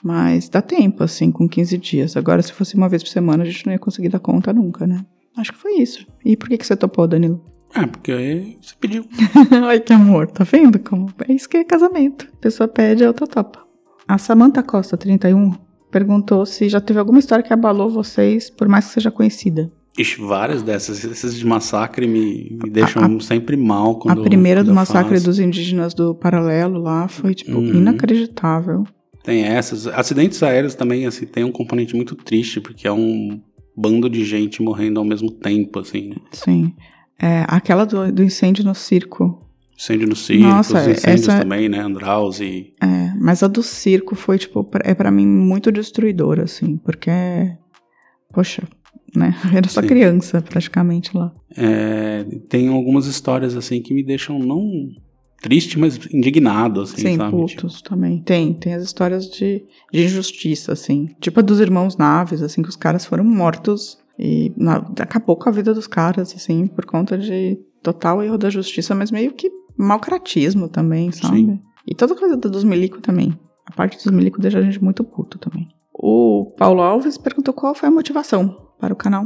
Mas 0.02 0.48
dá 0.48 0.60
tempo, 0.60 1.04
assim, 1.04 1.30
com 1.30 1.48
15 1.48 1.78
dias. 1.78 2.16
Agora, 2.16 2.42
se 2.42 2.52
fosse 2.52 2.74
uma 2.74 2.88
vez 2.88 3.02
por 3.02 3.10
semana, 3.10 3.44
a 3.44 3.46
gente 3.46 3.64
não 3.66 3.72
ia 3.72 3.78
conseguir 3.78 4.08
dar 4.08 4.20
conta 4.20 4.52
nunca, 4.52 4.86
né? 4.86 5.04
Acho 5.36 5.52
que 5.52 5.58
foi 5.58 5.74
isso. 5.74 6.04
E 6.24 6.36
por 6.36 6.48
que, 6.48 6.58
que 6.58 6.66
você 6.66 6.76
topou, 6.76 7.06
Danilo? 7.06 7.57
Ah, 7.74 7.86
porque 7.86 8.12
aí 8.12 8.58
você 8.60 8.74
pediu. 8.80 9.04
Ai, 9.66 9.80
que 9.80 9.92
amor, 9.92 10.26
tá 10.28 10.44
vendo 10.44 10.78
como? 10.78 11.12
É 11.28 11.32
isso 11.32 11.48
que 11.48 11.58
é 11.58 11.64
casamento. 11.64 12.28
A 12.32 12.36
pessoa 12.36 12.68
pede, 12.68 13.04
a 13.04 13.08
outra 13.08 13.26
topa. 13.26 13.64
A 14.06 14.16
Samantha 14.16 14.62
Costa, 14.62 14.96
31, 14.96 15.54
perguntou 15.90 16.46
se 16.46 16.68
já 16.68 16.80
teve 16.80 16.98
alguma 16.98 17.18
história 17.18 17.44
que 17.44 17.52
abalou 17.52 17.90
vocês, 17.90 18.48
por 18.48 18.68
mais 18.68 18.86
que 18.86 18.94
seja 18.94 19.10
conhecida. 19.10 19.70
Ixi, 19.98 20.20
várias 20.20 20.62
dessas. 20.62 21.04
Essas 21.04 21.34
de 21.34 21.44
massacre 21.44 22.06
me, 22.06 22.56
me 22.62 22.70
deixam 22.70 23.02
a, 23.02 23.20
sempre 23.20 23.56
mal 23.56 23.98
quando 23.98 24.20
A 24.20 24.24
primeira 24.24 24.60
quando 24.60 24.68
do 24.68 24.74
massacre 24.74 25.14
faço. 25.14 25.26
dos 25.26 25.40
indígenas 25.40 25.92
do 25.92 26.14
Paralelo 26.14 26.80
lá 26.80 27.08
foi, 27.08 27.34
tipo, 27.34 27.58
uhum. 27.58 27.74
inacreditável. 27.74 28.84
Tem 29.24 29.42
essas. 29.42 29.86
Acidentes 29.88 30.42
aéreos 30.42 30.74
também, 30.74 31.04
assim, 31.04 31.26
tem 31.26 31.42
um 31.42 31.50
componente 31.50 31.96
muito 31.96 32.14
triste, 32.14 32.60
porque 32.60 32.86
é 32.86 32.92
um 32.92 33.40
bando 33.76 34.08
de 34.08 34.24
gente 34.24 34.62
morrendo 34.62 35.00
ao 35.00 35.04
mesmo 35.04 35.30
tempo, 35.30 35.80
assim, 35.80 36.10
né? 36.10 36.16
Sim. 36.32 36.74
É, 37.20 37.44
aquela 37.48 37.84
do, 37.84 38.12
do 38.12 38.22
incêndio 38.22 38.64
no 38.64 38.74
circo 38.74 39.48
Incêndio 39.78 40.08
no 40.08 40.16
circo, 40.16 40.42
Nossa, 40.42 40.80
os 40.80 40.88
incêndios 40.88 41.28
essa... 41.28 41.38
também, 41.38 41.68
né? 41.68 41.78
Andraus 41.78 42.40
e. 42.40 42.72
É, 42.82 43.12
mas 43.20 43.44
a 43.44 43.46
do 43.46 43.62
circo 43.62 44.16
foi, 44.16 44.36
tipo, 44.36 44.68
é 44.82 44.92
para 44.92 45.08
mim 45.08 45.24
muito 45.24 45.70
destruidora, 45.70 46.42
assim, 46.42 46.76
porque. 46.78 47.12
Poxa, 48.32 48.64
né? 49.14 49.36
Era 49.54 49.68
só 49.68 49.80
Sim. 49.80 49.86
criança 49.86 50.42
praticamente 50.42 51.16
lá. 51.16 51.32
É, 51.56 52.24
tem 52.48 52.66
algumas 52.66 53.06
histórias, 53.06 53.56
assim, 53.56 53.80
que 53.80 53.94
me 53.94 54.02
deixam 54.02 54.36
não 54.40 54.68
triste, 55.40 55.78
mas 55.78 55.96
indignado, 56.12 56.80
assim, 56.80 57.00
Sim, 57.00 57.16
sabe? 57.16 57.30
putos 57.30 57.74
tipo... 57.76 57.88
também. 57.88 58.20
Tem, 58.22 58.52
tem 58.54 58.74
as 58.74 58.82
histórias 58.82 59.30
de, 59.30 59.62
de 59.92 60.04
injustiça, 60.04 60.72
assim. 60.72 61.08
Tipo 61.20 61.38
a 61.38 61.42
dos 61.42 61.60
irmãos 61.60 61.96
Naves, 61.96 62.42
assim, 62.42 62.62
que 62.62 62.68
os 62.68 62.74
caras 62.74 63.06
foram 63.06 63.22
mortos 63.22 63.96
e 64.18 64.52
na, 64.56 64.76
acabou 65.00 65.36
com 65.36 65.48
a 65.48 65.52
vida 65.52 65.72
dos 65.72 65.86
caras, 65.86 66.34
assim, 66.34 66.66
por 66.66 66.84
conta 66.84 67.16
de 67.16 67.58
total 67.82 68.22
erro 68.22 68.36
da 68.36 68.50
justiça, 68.50 68.94
mas 68.94 69.10
meio 69.10 69.32
que 69.32 69.50
malcratismo 69.76 70.68
também, 70.68 71.12
sabe? 71.12 71.36
Sim. 71.36 71.60
E 71.86 71.94
toda 71.94 72.16
coisa 72.16 72.36
dos 72.36 72.64
milico 72.64 73.00
também. 73.00 73.38
A 73.64 73.72
parte 73.72 73.96
dos 73.96 74.12
milico 74.12 74.40
deixa 74.40 74.58
a 74.58 74.62
gente 74.62 74.82
muito 74.82 75.04
puto 75.04 75.38
também. 75.38 75.68
O 75.92 76.54
Paulo 76.56 76.82
Alves 76.82 77.16
perguntou 77.16 77.54
qual 77.54 77.74
foi 77.74 77.88
a 77.88 77.92
motivação 77.92 78.72
para 78.78 78.92
o 78.92 78.96
canal. 78.96 79.24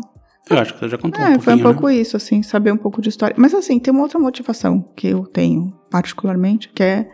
Eu 0.50 0.58
acho 0.58 0.74
que 0.74 0.80
você 0.80 0.88
já 0.88 0.98
contou 0.98 1.22
é, 1.22 1.36
um 1.36 1.40
foi 1.40 1.54
um 1.54 1.62
pouco 1.62 1.86
né? 1.86 1.94
isso, 1.94 2.16
assim, 2.16 2.42
saber 2.42 2.72
um 2.72 2.76
pouco 2.76 3.00
de 3.00 3.08
história. 3.08 3.34
Mas 3.38 3.54
assim, 3.54 3.78
tem 3.78 3.92
uma 3.92 4.02
outra 4.02 4.18
motivação 4.18 4.82
que 4.96 5.08
eu 5.08 5.24
tenho, 5.24 5.72
particularmente, 5.90 6.68
que 6.68 6.82
é, 6.82 7.08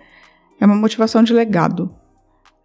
é 0.60 0.66
uma 0.66 0.76
motivação 0.76 1.22
de 1.22 1.32
legado. 1.32 1.94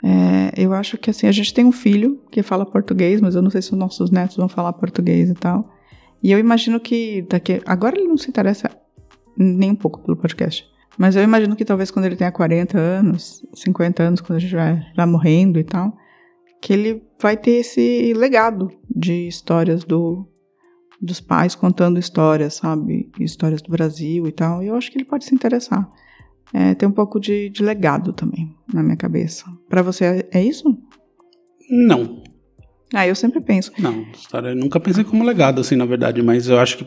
É, 0.03 0.51
eu 0.61 0.73
acho 0.73 0.97
que 0.97 1.09
assim, 1.09 1.27
a 1.27 1.31
gente 1.31 1.53
tem 1.53 1.63
um 1.63 1.71
filho 1.71 2.21
que 2.29 2.43
fala 2.43 2.65
português, 2.65 3.21
mas 3.21 3.35
eu 3.35 3.41
não 3.41 3.49
sei 3.49 3.61
se 3.61 3.71
os 3.71 3.77
nossos 3.77 4.11
netos 4.11 4.35
vão 4.35 4.49
falar 4.49 4.73
português 4.73 5.29
e 5.29 5.33
tal. 5.33 5.73
E 6.21 6.31
eu 6.31 6.39
imagino 6.39 6.79
que 6.79 7.21
daqui. 7.23 7.61
Agora 7.65 7.97
ele 7.97 8.07
não 8.07 8.17
se 8.17 8.29
interessa 8.29 8.69
nem 9.37 9.71
um 9.71 9.75
pouco 9.75 9.99
pelo 10.01 10.17
podcast. 10.17 10.65
Mas 10.97 11.15
eu 11.15 11.23
imagino 11.23 11.55
que 11.55 11.65
talvez 11.65 11.89
quando 11.89 12.05
ele 12.05 12.15
tenha 12.15 12.31
40 12.31 12.77
anos, 12.77 13.43
50 13.53 14.03
anos, 14.03 14.21
quando 14.21 14.37
a 14.37 14.39
gente 14.39 14.53
vai 14.53 14.85
lá 14.95 15.07
morrendo 15.07 15.59
e 15.59 15.63
tal, 15.63 15.97
que 16.61 16.71
ele 16.71 17.03
vai 17.19 17.35
ter 17.35 17.61
esse 17.61 18.13
legado 18.13 18.71
de 18.89 19.27
histórias 19.27 19.83
do, 19.83 20.27
dos 21.01 21.19
pais 21.19 21.55
contando 21.55 21.97
histórias, 21.97 22.55
sabe? 22.55 23.11
Histórias 23.19 23.61
do 23.61 23.71
Brasil 23.71 24.27
e 24.27 24.31
tal. 24.31 24.61
E 24.61 24.67
eu 24.67 24.75
acho 24.75 24.91
que 24.91 24.97
ele 24.97 25.05
pode 25.05 25.25
se 25.25 25.33
interessar. 25.33 25.89
É, 26.53 26.75
tem 26.75 26.87
um 26.87 26.91
pouco 26.91 27.19
de, 27.19 27.49
de 27.49 27.63
legado 27.63 28.13
também 28.13 28.55
na 28.71 28.83
minha 28.83 28.95
cabeça. 28.95 29.43
Para 29.67 29.81
você 29.81 30.27
é 30.31 30.43
isso? 30.43 30.77
Não. 31.69 32.21
Ah, 32.93 33.07
eu 33.07 33.15
sempre 33.15 33.41
penso. 33.41 33.71
Não, 33.79 34.03
história, 34.11 34.49
eu 34.49 34.55
nunca 34.55 34.79
pensei 34.79 35.03
como 35.03 35.23
legado, 35.23 35.59
assim, 35.59 35.75
na 35.75 35.85
verdade, 35.85 36.21
mas 36.21 36.47
eu 36.47 36.59
acho 36.59 36.77
que 36.77 36.85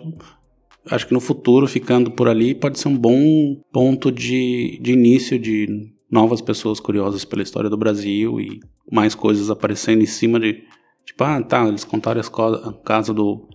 acho 0.89 1.09
que 1.09 1.13
no 1.13 1.21
futuro, 1.21 1.67
ficando 1.67 2.13
por 2.13 2.29
ali, 2.29 2.55
pode 2.55 2.79
ser 2.79 2.87
um 2.87 2.97
bom 2.97 3.61
ponto 3.73 4.13
de, 4.13 4.79
de 4.81 4.93
início 4.93 5.37
de 5.39 5.67
novas 6.09 6.41
pessoas 6.41 6.79
curiosas 6.79 7.25
pela 7.25 7.43
história 7.43 7.69
do 7.69 7.77
Brasil 7.77 8.41
e 8.41 8.61
mais 8.91 9.15
coisas 9.15 9.51
aparecendo 9.51 10.03
em 10.03 10.07
cima 10.07 10.39
de. 10.39 10.63
Tipo, 11.05 11.25
ah, 11.25 11.43
tá, 11.43 11.67
eles 11.67 11.85
contaram 11.85 12.21
a 12.21 12.73
casa 12.85 13.13
do, 13.13 13.49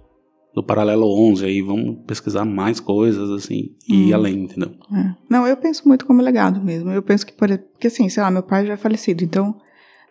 do 0.54 0.64
Paralelo 0.64 1.08
11, 1.30 1.46
aí 1.46 1.62
vamos 1.62 2.00
pesquisar 2.06 2.44
mais 2.44 2.80
coisas, 2.80 3.30
assim, 3.30 3.76
e 3.88 4.10
ir 4.10 4.14
hum. 4.14 4.16
além, 4.16 4.44
entendeu? 4.44 4.72
É. 4.94 5.16
Não, 5.30 5.48
eu 5.48 5.56
penso 5.56 5.88
muito 5.88 6.06
como 6.06 6.22
legado 6.22 6.62
mesmo. 6.62 6.92
Eu 6.92 7.02
penso 7.02 7.26
que, 7.26 7.34
porque 7.34 7.88
assim, 7.88 8.10
sei 8.10 8.22
lá, 8.22 8.30
meu 8.30 8.44
pai 8.44 8.66
já 8.66 8.74
é 8.74 8.78
falecido, 8.78 9.24
então, 9.24 9.56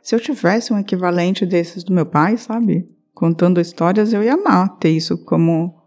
se 0.03 0.15
eu 0.15 0.21
tivesse 0.21 0.73
um 0.73 0.79
equivalente 0.79 1.45
desses 1.45 1.85
do 1.85 1.93
meu 1.93 2.07
pai, 2.07 2.37
sabe? 2.37 2.89
Contando 3.15 3.61
histórias, 3.61 4.13
eu 4.13 4.23
ia 4.23 4.35
amar 4.35 4.79
ter 4.79 4.91
isso 4.91 5.19
como 5.25 5.79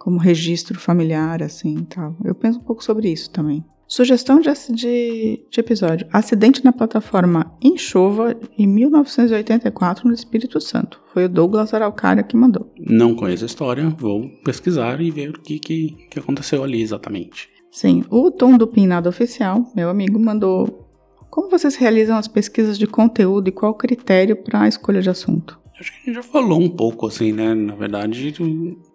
como 0.00 0.18
registro 0.18 0.80
familiar, 0.80 1.42
assim, 1.42 1.84
tal. 1.84 2.16
Eu 2.24 2.34
penso 2.34 2.58
um 2.58 2.62
pouco 2.62 2.82
sobre 2.82 3.12
isso 3.12 3.30
também. 3.30 3.62
Sugestão 3.90 4.38
de, 4.38 4.48
de, 4.72 5.44
de 5.50 5.60
episódio: 5.60 6.06
Acidente 6.12 6.64
na 6.64 6.72
plataforma 6.72 7.52
Enxova 7.60 8.36
em 8.56 8.64
1984 8.64 10.06
no 10.06 10.14
Espírito 10.14 10.60
Santo. 10.60 11.02
Foi 11.12 11.24
o 11.24 11.28
Douglas 11.28 11.74
Araucária 11.74 12.22
que 12.22 12.36
mandou. 12.36 12.72
Não 12.78 13.16
conheço 13.16 13.42
a 13.42 13.46
história, 13.46 13.88
vou 13.98 14.28
pesquisar 14.44 15.00
e 15.00 15.10
ver 15.10 15.30
o 15.30 15.40
que, 15.40 15.58
que, 15.58 16.06
que 16.08 16.20
aconteceu 16.20 16.62
ali 16.62 16.80
exatamente. 16.80 17.48
Sim, 17.72 18.04
o 18.08 18.30
Tom 18.30 18.56
do 18.56 18.68
Pinado 18.68 19.08
Oficial, 19.08 19.66
meu 19.74 19.90
amigo, 19.90 20.20
mandou. 20.20 20.88
Como 21.28 21.50
vocês 21.50 21.74
realizam 21.74 22.16
as 22.16 22.28
pesquisas 22.28 22.78
de 22.78 22.86
conteúdo 22.86 23.48
e 23.48 23.52
qual 23.52 23.72
o 23.72 23.76
critério 23.76 24.36
para 24.36 24.62
a 24.62 24.68
escolha 24.68 25.02
de 25.02 25.10
assunto? 25.10 25.58
Acho 25.80 25.90
que 25.92 25.98
a 25.98 26.04
gente 26.06 26.14
já 26.14 26.22
falou 26.22 26.60
um 26.60 26.68
pouco, 26.68 27.06
assim, 27.06 27.32
né? 27.32 27.54
Na 27.54 27.74
verdade, 27.74 28.34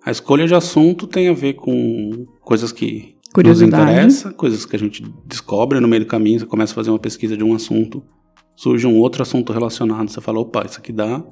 a 0.05 0.12
escolha 0.12 0.47
de 0.47 0.55
assunto 0.55 1.05
tem 1.05 1.27
a 1.27 1.34
ver 1.34 1.53
com 1.53 2.27
coisas 2.41 2.71
que 2.71 3.14
nos 3.43 3.62
interessam, 3.62 4.34
coisas 4.34 4.65
que 4.65 4.76
a 4.76 4.80
gente 4.80 5.04
descobre 5.26 5.80
no 5.80 5.88
meio 5.88 6.04
do 6.04 6.08
caminho. 6.08 6.39
Você 6.39 6.45
começa 6.45 6.74
a 6.74 6.76
fazer 6.76 6.89
uma 6.89 7.00
pesquisa 7.00 7.36
de 7.36 7.43
um 7.43 7.54
assunto, 7.54 8.04
surge 8.56 8.86
um 8.86 8.98
outro 8.98 9.21
assunto 9.21 9.52
relacionado. 9.52 10.10
Você 10.10 10.21
fala, 10.21 10.39
opa, 10.39 10.65
isso 10.65 10.80
aqui 10.80 10.91
dá 10.91 11.24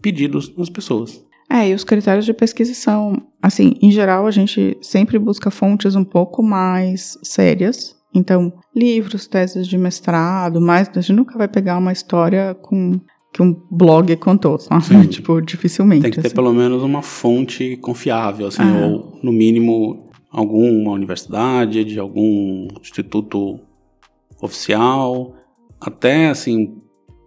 pedidos 0.00 0.54
nas 0.56 0.70
pessoas. 0.70 1.24
É, 1.50 1.68
e 1.68 1.74
os 1.74 1.82
critérios 1.82 2.24
de 2.24 2.32
pesquisa 2.32 2.72
são, 2.74 3.20
assim, 3.42 3.74
em 3.82 3.90
geral 3.90 4.26
a 4.26 4.30
gente 4.30 4.78
sempre 4.80 5.18
busca 5.18 5.50
fontes 5.50 5.96
um 5.96 6.04
pouco 6.04 6.42
mais 6.42 7.18
sérias. 7.22 7.96
Então, 8.14 8.52
livros, 8.74 9.26
teses 9.26 9.66
de 9.66 9.76
mestrado, 9.76 10.60
mas 10.60 10.88
a 10.94 11.00
gente 11.00 11.16
nunca 11.16 11.36
vai 11.36 11.48
pegar 11.48 11.78
uma 11.78 11.92
história 11.92 12.54
com 12.54 13.00
que 13.32 13.42
um 13.42 13.54
blog 13.70 14.14
contou, 14.16 14.58
sabe? 14.58 15.06
tipo, 15.06 15.40
dificilmente. 15.40 16.02
Tem 16.02 16.10
que 16.10 16.20
ter 16.20 16.26
assim. 16.28 16.34
pelo 16.34 16.52
menos 16.52 16.82
uma 16.82 17.02
fonte 17.02 17.76
confiável, 17.76 18.48
assim, 18.48 18.62
ah. 18.62 18.86
ou 18.86 19.20
no 19.22 19.32
mínimo 19.32 20.09
alguma 20.30 20.92
universidade, 20.92 21.84
de 21.84 21.98
algum 21.98 22.68
instituto 22.80 23.60
oficial, 24.40 25.34
até 25.80 26.28
assim 26.28 26.80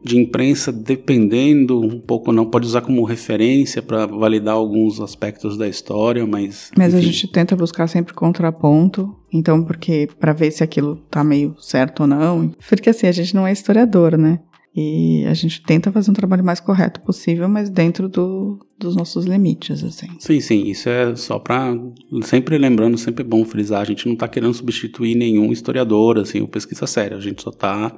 de 0.03 0.17
imprensa, 0.17 0.71
dependendo 0.71 1.79
um 1.79 1.97
pouco, 1.97 2.33
não 2.33 2.45
pode 2.45 2.65
usar 2.65 2.81
como 2.81 3.05
referência 3.05 3.81
para 3.81 4.05
validar 4.05 4.55
alguns 4.55 4.99
aspectos 4.99 5.57
da 5.57 5.67
história, 5.67 6.27
mas. 6.27 6.71
Mas 6.77 6.93
enfim. 6.93 6.97
a 6.97 7.05
gente 7.05 7.27
tenta 7.29 7.55
buscar 7.55 7.87
sempre 7.87 8.13
contraponto, 8.13 9.15
então, 9.31 9.63
porque 9.63 10.09
para 10.19 10.33
ver 10.33 10.51
se 10.51 10.61
aquilo 10.61 10.97
tá 11.09 11.23
meio 11.23 11.55
certo 11.57 12.01
ou 12.01 12.07
não. 12.07 12.53
Porque 12.67 12.89
assim, 12.89 13.07
a 13.07 13.11
gente 13.13 13.33
não 13.33 13.47
é 13.47 13.53
historiador, 13.53 14.17
né? 14.17 14.39
E 14.75 15.23
a 15.25 15.33
gente 15.35 15.61
tenta 15.61 15.91
fazer 15.91 16.09
um 16.09 16.15
trabalho 16.15 16.43
mais 16.43 16.59
correto 16.59 16.99
possível, 17.01 17.47
mas 17.47 17.69
dentro 17.69 18.09
do, 18.09 18.59
dos 18.77 18.95
nossos 18.95 19.25
limites, 19.25 19.83
assim. 19.83 20.07
Sim, 20.17 20.39
sim, 20.39 20.63
isso 20.67 20.89
é 20.89 21.15
só 21.15 21.37
para 21.37 21.75
sempre 22.23 22.57
lembrando, 22.57 22.97
sempre 22.97 23.23
é 23.23 23.27
bom 23.27 23.45
frisar, 23.45 23.81
a 23.81 23.85
gente 23.85 24.07
não 24.07 24.13
está 24.13 24.27
querendo 24.27 24.53
substituir 24.53 25.13
nenhum 25.15 25.51
historiador, 25.51 26.17
assim, 26.17 26.41
ou 26.41 26.47
pesquisa 26.47 26.87
séria, 26.87 27.17
a 27.17 27.21
gente 27.21 27.43
só 27.43 27.51
está 27.51 27.95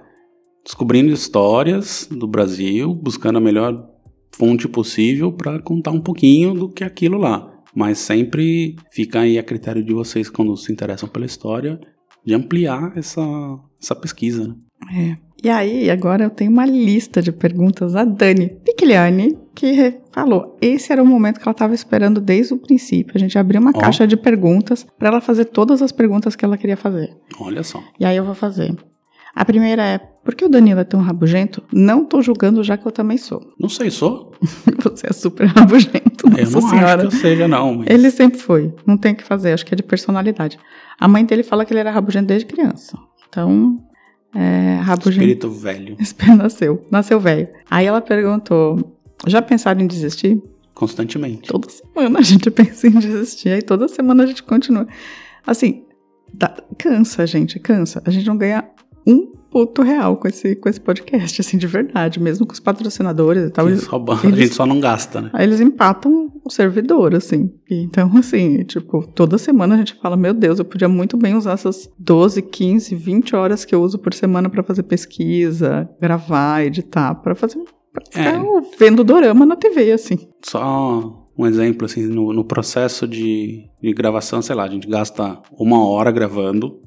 descobrindo 0.66 1.14
histórias 1.14 2.10
do 2.12 2.28
Brasil, 2.28 2.94
buscando 2.94 3.38
a 3.38 3.42
melhor 3.42 3.90
fonte 4.34 4.68
possível 4.68 5.32
para 5.32 5.60
contar 5.60 5.92
um 5.92 6.02
pouquinho 6.02 6.54
do 6.54 6.68
que 6.68 6.84
é 6.84 6.88
aquilo 6.88 7.18
lá. 7.18 7.54
Mas 7.74 8.00
sempre 8.00 8.76
fica 8.92 9.22
aí 9.22 9.38
a 9.38 9.44
critério 9.44 9.84
de 9.84 9.94
vocês 9.94 10.30
quando 10.30 10.56
se 10.58 10.72
interessam 10.72 11.08
pela 11.08 11.26
história 11.26 11.80
de 12.26 12.34
ampliar 12.34 12.98
essa, 12.98 13.22
essa 13.82 13.96
pesquisa, 13.96 14.48
né? 14.48 14.56
É. 15.22 15.25
E 15.44 15.50
aí, 15.50 15.90
agora 15.92 16.24
eu 16.24 16.30
tenho 16.30 16.52
uma 16.52 16.66
lista 16.66 17.22
de 17.22 17.32
perguntas 17.32 17.96
a 17.96 18.04
Dani 18.04 18.50
Pigliani, 18.50 19.38
que 19.54 19.94
falou: 20.12 20.58
esse 20.62 20.92
era 20.92 21.02
o 21.02 21.06
momento 21.06 21.40
que 21.40 21.48
ela 21.48 21.52
estava 21.52 21.74
esperando 21.74 22.20
desde 22.20 22.54
o 22.54 22.58
princípio. 22.58 23.14
A 23.16 23.20
gente 23.20 23.38
abriu 23.38 23.62
uma 23.62 23.72
oh. 23.72 23.80
caixa 23.80 24.08
de 24.08 24.18
perguntas 24.18 24.86
para 24.98 25.10
ela 25.10 25.22
fazer 25.22 25.46
todas 25.46 25.82
as 25.82 25.92
perguntas 25.92 26.36
que 26.36 26.44
ela 26.44 26.58
queria 26.58 26.78
fazer. 26.78 27.16
Olha 27.40 27.64
só. 27.64 27.84
E 28.00 28.06
aí 28.06 28.18
eu 28.18 28.24
vou 28.24 28.36
fazer. 28.36 28.76
A 29.36 29.44
primeira 29.44 29.84
é: 29.84 29.98
por 29.98 30.34
que 30.34 30.46
o 30.46 30.50
Danilo 30.50 30.80
é 30.80 30.84
tão 30.86 31.02
rabugento? 31.02 31.62
Não 31.72 32.06
tô 32.06 32.22
julgando, 32.22 32.64
já 32.64 32.78
que 32.78 32.88
eu 32.88 32.92
também 32.92 33.18
sou. 33.18 33.42
Não 33.60 33.68
sei, 33.68 33.92
sou. 33.92 34.32
Você 34.84 35.08
é 35.10 35.14
super 35.14 35.48
rabugento. 35.48 36.28
Eu 36.38 36.50
não 36.50 36.62
senhora. 36.62 37.02
acho 37.02 37.10
que 37.10 37.16
eu 37.16 37.20
seja, 37.20 37.48
não. 37.48 37.76
Mas... 37.76 37.88
Ele 37.90 38.10
sempre 38.12 38.40
foi. 38.40 38.74
Não 38.86 38.98
tem 38.98 39.14
o 39.14 39.16
que 39.16 39.24
fazer, 39.24 39.54
acho 39.54 39.66
que 39.66 39.74
é 39.74 39.78
de 39.78 39.84
personalidade. 39.84 40.58
A 41.00 41.08
mãe 41.08 41.26
dele 41.26 41.44
fala 41.44 41.66
que 41.66 41.74
ele 41.74 41.80
era 41.80 41.92
rabugento 41.92 42.28
desde 42.28 42.46
criança. 42.46 42.98
Então, 43.28 43.80
é. 44.36 44.76
Espírito 45.10 45.50
velho. 45.50 45.98
Nasceu, 46.38 46.86
nasceu 46.92 47.20
velho. 47.20 47.48
Aí 47.70 47.86
ela 47.86 48.02
perguntou: 48.02 48.98
já 49.26 49.42
pensaram 49.42 49.82
em 49.82 49.88
desistir? 49.88 50.42
Constantemente. 50.74 51.48
Toda 51.48 51.70
semana 51.70 52.20
a 52.20 52.22
gente 52.22 52.52
pensa 52.52 52.88
em 52.88 53.00
desistir, 53.00 53.50
aí 53.50 53.62
toda 53.62 53.88
semana 53.88 54.24
a 54.24 54.28
gente 54.28 54.44
continua. 54.44 54.86
Assim, 55.48 55.86
tá, 56.38 56.56
cansa, 56.78 57.26
gente, 57.26 57.60
cansa. 57.60 58.02
A 58.06 58.12
gente 58.12 58.28
não 58.28 58.38
ganha 58.38 58.68
um 59.08 59.32
puto 59.56 59.82
real 59.84 60.18
com 60.18 60.28
esse, 60.28 60.54
com 60.58 60.68
esse 60.68 60.82
podcast, 60.82 61.40
assim, 61.40 61.58
de 61.58 61.66
verdade, 61.66 62.20
mesmo 62.20 62.46
com 62.46 62.52
os 62.52 62.60
patrocinadores 62.60 63.48
e 63.48 63.50
tal. 63.50 63.70
Eles, 63.70 63.88
eles, 63.88 64.34
a 64.34 64.36
gente 64.36 64.54
só 64.54 64.66
não 64.66 64.82
gasta, 64.82 65.22
né? 65.22 65.30
Aí 65.32 65.46
eles 65.46 65.62
empatam 65.62 66.30
o 66.44 66.50
servidor, 66.50 67.16
assim. 67.16 67.50
Então, 67.72 68.12
assim, 68.20 68.66
tipo, 68.66 69.08
toda 69.08 69.38
semana 69.38 69.76
a 69.76 69.78
gente 69.78 69.96
fala, 69.96 70.18
meu 70.18 70.34
Deus, 70.34 70.60
eu 70.60 70.66
podia 70.66 70.90
muito 70.90 71.16
bem 71.16 71.36
usar 71.36 71.54
essas 71.54 71.90
12, 71.98 72.42
15, 72.42 72.96
20 72.96 73.34
horas 73.34 73.64
que 73.64 73.74
eu 73.74 73.82
uso 73.82 73.98
por 73.98 74.14
semana 74.14 74.50
para 74.50 74.62
fazer 74.62 74.84
pesquisa, 74.84 75.90
gravar, 76.02 76.66
editar, 76.66 77.16
para 77.16 77.34
fazer. 77.34 77.64
Pra 77.94 78.04
ficar 78.04 78.36
é. 78.36 78.62
vendo 78.78 79.06
dorama 79.06 79.46
na 79.46 79.56
TV, 79.56 79.90
assim. 79.94 80.28
Só 80.44 81.30
um 81.38 81.46
exemplo, 81.46 81.86
assim, 81.86 82.06
no, 82.08 82.34
no 82.34 82.44
processo 82.44 83.08
de, 83.08 83.70
de 83.82 83.94
gravação, 83.94 84.42
sei 84.42 84.54
lá, 84.54 84.66
a 84.66 84.70
gente 84.70 84.86
gasta 84.86 85.40
uma 85.58 85.88
hora 85.88 86.12
gravando 86.12 86.82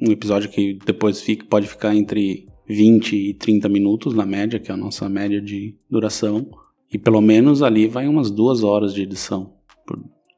um 0.00 0.10
episódio 0.10 0.50
que 0.50 0.78
depois 0.84 1.20
fica, 1.20 1.44
pode 1.44 1.66
ficar 1.66 1.94
entre 1.94 2.46
20 2.68 3.16
e 3.16 3.34
30 3.34 3.68
minutos 3.68 4.14
na 4.14 4.26
média, 4.26 4.58
que 4.58 4.70
é 4.70 4.74
a 4.74 4.76
nossa 4.76 5.08
média 5.08 5.40
de 5.40 5.74
duração. 5.90 6.46
E 6.92 6.98
pelo 6.98 7.20
menos 7.20 7.62
ali 7.62 7.86
vai 7.86 8.06
umas 8.06 8.30
duas 8.30 8.62
horas 8.62 8.94
de 8.94 9.02
edição. 9.02 9.52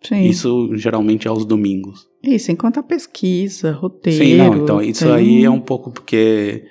Sim. 0.03 0.23
Isso 0.25 0.71
geralmente 0.77 1.27
é 1.27 1.31
aos 1.31 1.45
domingos. 1.45 2.09
Isso, 2.23 2.51
enquanto 2.51 2.79
a 2.79 2.83
pesquisa, 2.83 3.73
roteiro. 3.73 4.25
Sim, 4.25 4.37
não, 4.37 4.57
então 4.57 4.83
isso 4.83 5.05
tem... 5.05 5.15
aí 5.15 5.45
é 5.45 5.51
um 5.51 5.61
pouco 5.61 5.91
porque 5.91 6.65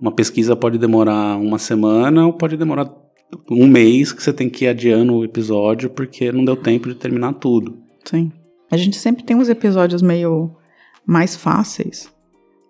uma 0.00 0.10
pesquisa 0.10 0.56
pode 0.56 0.76
demorar 0.76 1.36
uma 1.38 1.58
semana 1.58 2.26
ou 2.26 2.32
pode 2.32 2.56
demorar 2.56 2.92
um 3.50 3.66
mês 3.66 4.12
que 4.12 4.22
você 4.22 4.32
tem 4.32 4.50
que 4.50 4.64
ir 4.64 4.68
adiando 4.68 5.14
o 5.14 5.24
episódio 5.24 5.88
porque 5.88 6.32
não 6.32 6.44
deu 6.44 6.56
tempo 6.56 6.88
de 6.88 6.94
terminar 6.96 7.34
tudo. 7.34 7.78
Sim. 8.04 8.32
A 8.70 8.76
gente 8.76 8.96
sempre 8.96 9.22
tem 9.22 9.36
uns 9.36 9.48
episódios 9.48 10.02
meio 10.02 10.50
mais 11.06 11.36
fáceis 11.36 12.12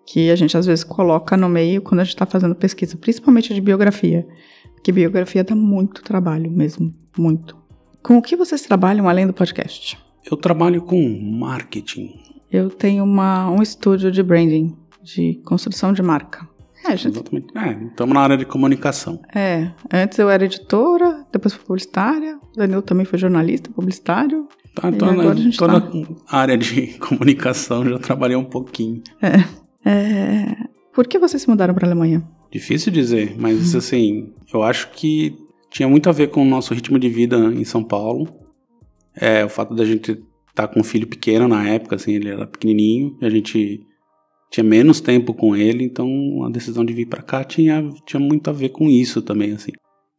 que 0.05 0.29
a 0.29 0.35
gente 0.35 0.55
às 0.57 0.65
vezes 0.65 0.83
coloca 0.83 1.35
no 1.35 1.49
meio 1.49 1.81
quando 1.81 2.01
a 2.01 2.03
gente 2.03 2.13
está 2.13 2.25
fazendo 2.25 2.53
pesquisa, 2.55 2.95
principalmente 2.97 3.53
de 3.53 3.61
biografia, 3.61 4.27
que 4.83 4.91
biografia 4.91 5.43
dá 5.43 5.55
muito 5.55 6.03
trabalho 6.03 6.49
mesmo, 6.51 6.93
muito. 7.17 7.57
Com 8.03 8.17
o 8.17 8.21
que 8.21 8.35
vocês 8.35 8.61
trabalham 8.61 9.09
além 9.09 9.25
do 9.25 9.33
podcast? 9.33 9.97
Eu 10.29 10.37
trabalho 10.37 10.81
com 10.83 10.97
marketing. 11.39 12.19
Eu 12.51 12.69
tenho 12.69 13.03
uma, 13.03 13.49
um 13.49 13.61
estúdio 13.61 14.11
de 14.11 14.21
branding, 14.21 14.75
de 15.01 15.41
construção 15.45 15.91
de 15.91 16.01
marca. 16.01 16.47
É, 16.85 16.95
gente, 16.95 17.15
Exatamente. 17.15 17.47
É, 17.57 17.71
estamos 17.87 18.13
na 18.13 18.21
área 18.21 18.37
de 18.37 18.45
comunicação. 18.45 19.19
é, 19.33 19.71
antes 19.91 20.19
eu 20.19 20.29
era 20.29 20.45
editora, 20.45 21.25
depois 21.31 21.53
fui 21.55 21.65
publicitária. 21.65 22.37
O 22.53 22.57
Danilo 22.57 22.83
também 22.83 23.05
foi 23.05 23.17
jornalista, 23.17 23.71
publicitário. 23.71 24.47
Tá, 24.75 24.89
E 24.89 24.91
na- 24.91 25.11
agora 25.11 25.31
a 25.31 25.35
gente 25.35 25.57
toda 25.57 25.81
tá. 25.81 25.91
a 26.29 26.37
área 26.37 26.57
de 26.57 26.97
comunicação 26.99 27.83
já 27.89 27.97
trabalhei 27.97 28.37
um 28.37 28.43
pouquinho. 28.43 29.01
É, 29.19 29.43
por 30.93 31.07
que 31.07 31.19
vocês 31.19 31.41
se 31.41 31.49
mudaram 31.49 31.73
para 31.73 31.85
a 31.85 31.89
Alemanha? 31.89 32.27
Difícil 32.51 32.91
dizer, 32.91 33.35
mas 33.37 33.73
Hum. 33.73 33.77
assim, 33.77 34.33
eu 34.53 34.63
acho 34.63 34.89
que 34.91 35.35
tinha 35.69 35.87
muito 35.89 36.07
a 36.09 36.11
ver 36.11 36.29
com 36.29 36.41
o 36.41 36.45
nosso 36.45 36.73
ritmo 36.73 36.97
de 36.97 37.09
vida 37.09 37.37
em 37.37 37.63
São 37.65 37.83
Paulo. 37.83 38.27
É, 39.15 39.43
o 39.43 39.49
fato 39.49 39.75
da 39.75 39.83
gente 39.85 40.17
estar 40.49 40.67
com 40.69 40.79
um 40.79 40.83
filho 40.83 41.07
pequeno 41.07 41.47
na 41.47 41.67
época, 41.67 41.95
assim, 41.97 42.13
ele 42.13 42.29
era 42.29 42.47
pequenininho, 42.47 43.17
e 43.21 43.25
a 43.25 43.29
gente 43.29 43.85
tinha 44.49 44.63
menos 44.63 45.01
tempo 45.01 45.33
com 45.33 45.53
ele, 45.55 45.83
então 45.83 46.07
a 46.45 46.49
decisão 46.49 46.85
de 46.85 46.93
vir 46.93 47.07
pra 47.07 47.21
cá 47.21 47.43
tinha, 47.43 47.89
tinha 48.05 48.19
muito 48.19 48.49
a 48.49 48.53
ver 48.53 48.69
com 48.69 48.89
isso 48.89 49.21
também, 49.21 49.51
assim. 49.51 49.71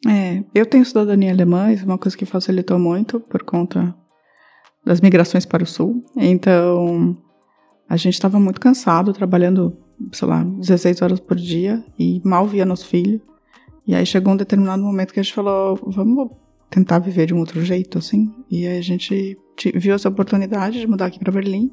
É, 0.07 0.45
eu 0.55 0.67
tenho 0.67 0.85
cidadania 0.85 1.33
alemã, 1.33 1.73
isso 1.73 1.85
é 1.85 1.87
uma 1.87 1.97
coisa 1.97 2.17
que 2.17 2.27
facilitou 2.27 2.79
muito 2.79 3.19
por 3.19 3.43
conta 3.45 3.95
das 4.85 5.01
migrações 5.01 5.47
para 5.47 5.63
o 5.63 5.67
sul. 5.67 6.05
Então, 6.17 7.17
a 7.89 7.97
gente 7.97 8.15
estava 8.15 8.41
muito 8.41 8.61
cansado, 8.61 9.13
trabalhando, 9.13 9.77
sei 10.13 10.29
lá, 10.29 10.43
16 10.43 11.03
horas 11.03 11.21
por 11.21 11.37
dia 11.37 11.85
e 11.99 12.21
mal 12.25 12.47
via 12.47 12.67
nosso 12.67 12.87
filho. 12.87 13.21
E 13.87 13.95
aí 13.95 14.05
chegou 14.05 14.33
um 14.33 14.37
determinado 14.37 14.83
momento 14.83 15.13
que 15.15 15.21
a 15.21 15.23
gente 15.23 15.35
falou, 15.35 15.79
vamos 15.87 16.31
tentar 16.69 16.99
viver 16.99 17.27
de 17.27 17.35
um 17.35 17.39
outro 17.39 17.65
jeito, 17.65 17.99
assim. 17.99 18.35
E 18.51 18.67
aí 18.67 18.79
a 18.79 18.83
gente 18.83 19.39
viu 19.75 19.95
essa 19.95 20.09
oportunidade 20.09 20.81
de 20.81 20.87
mudar 20.87 21.07
aqui 21.07 21.19
para 21.19 21.33
Berlim. 21.33 21.71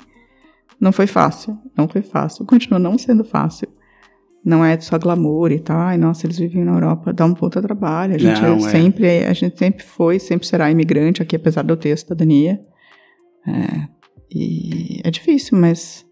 Não 0.80 0.92
foi 0.92 1.08
fácil, 1.08 1.58
não 1.76 1.88
foi 1.88 2.02
fácil. 2.02 2.46
Continua 2.46 2.80
não 2.80 2.98
sendo 2.98 3.24
fácil. 3.24 3.68
Não 4.46 4.64
é 4.64 4.80
só 4.80 5.00
glamour 5.00 5.52
e 5.52 5.60
tal. 5.60 5.78
Ai, 5.78 5.98
nossa, 5.98 6.28
eles 6.28 6.38
vivem 6.38 6.64
na 6.64 6.74
Europa, 6.74 7.14
dá 7.14 7.26
um 7.26 7.34
puta 7.34 7.62
trabalho. 7.62 8.16
A 8.16 8.18
gente 8.18 8.42
Não, 8.42 8.56
é 8.56 8.58
é. 8.58 8.70
sempre, 8.70 9.26
a 9.26 9.34
gente 9.34 9.58
sempre 9.58 9.84
foi, 9.84 10.20
sempre 10.20 10.46
será 10.46 10.70
imigrante 10.70 11.22
aqui, 11.22 11.36
apesar 11.36 11.64
de 11.64 11.72
eu 11.72 11.78
ter 11.78 11.98
cidadania. 11.98 12.60
É, 13.48 13.88
e 14.34 15.02
é 15.04 15.12
difícil, 15.12 15.58
mas 15.58 16.06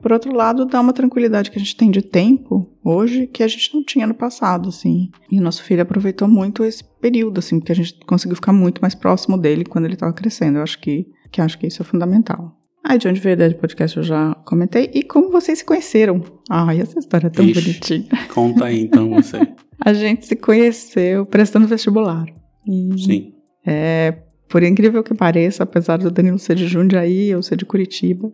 por 0.00 0.12
outro 0.12 0.34
lado, 0.34 0.66
dá 0.66 0.80
uma 0.80 0.92
tranquilidade 0.92 1.50
que 1.50 1.58
a 1.58 1.60
gente 1.60 1.76
tem 1.76 1.90
de 1.90 2.02
tempo 2.02 2.70
hoje 2.84 3.26
que 3.26 3.42
a 3.42 3.48
gente 3.48 3.74
não 3.74 3.82
tinha 3.82 4.06
no 4.06 4.14
passado, 4.14 4.68
assim. 4.68 5.10
E 5.30 5.38
o 5.38 5.42
nosso 5.42 5.62
filho 5.62 5.82
aproveitou 5.82 6.28
muito 6.28 6.64
esse 6.64 6.84
período, 7.00 7.38
assim, 7.38 7.58
porque 7.58 7.72
a 7.72 7.74
gente 7.74 7.98
conseguiu 8.06 8.36
ficar 8.36 8.52
muito 8.52 8.80
mais 8.80 8.94
próximo 8.94 9.38
dele 9.38 9.64
quando 9.64 9.86
ele 9.86 9.94
estava 9.94 10.12
crescendo. 10.12 10.58
Eu 10.58 10.62
acho 10.62 10.78
que, 10.80 11.06
que 11.32 11.40
acho 11.40 11.58
que 11.58 11.66
isso 11.66 11.82
é 11.82 11.84
fundamental. 11.84 12.56
Aí, 12.84 12.98
de 12.98 13.08
onde 13.08 13.18
veio 13.18 13.32
a 13.32 13.34
ideia 13.34 13.50
de 13.50 13.56
podcast 13.56 13.96
eu 13.96 14.02
já 14.04 14.34
comentei. 14.44 14.90
E 14.94 15.02
como 15.02 15.30
vocês 15.30 15.58
se 15.58 15.64
conheceram? 15.64 16.22
Ai, 16.48 16.80
essa 16.80 16.98
história 16.98 17.26
é 17.26 17.30
tão 17.30 17.44
Ixi. 17.44 17.60
bonitinha. 17.60 18.28
Conta 18.32 18.66
aí, 18.66 18.82
então, 18.82 19.10
você. 19.10 19.38
A 19.84 19.92
gente 19.92 20.24
se 20.24 20.36
conheceu 20.36 21.26
prestando 21.26 21.66
vestibular. 21.66 22.26
E 22.66 22.98
Sim. 22.98 23.32
é, 23.66 24.22
por 24.48 24.62
incrível 24.62 25.02
que 25.02 25.14
pareça, 25.14 25.62
apesar 25.62 25.98
do 25.98 26.10
Danilo 26.10 26.38
ser 26.38 26.56
de 26.56 26.66
Jundiaí, 26.66 27.28
eu 27.30 27.42
ser 27.42 27.56
de 27.56 27.64
Curitiba, 27.64 28.30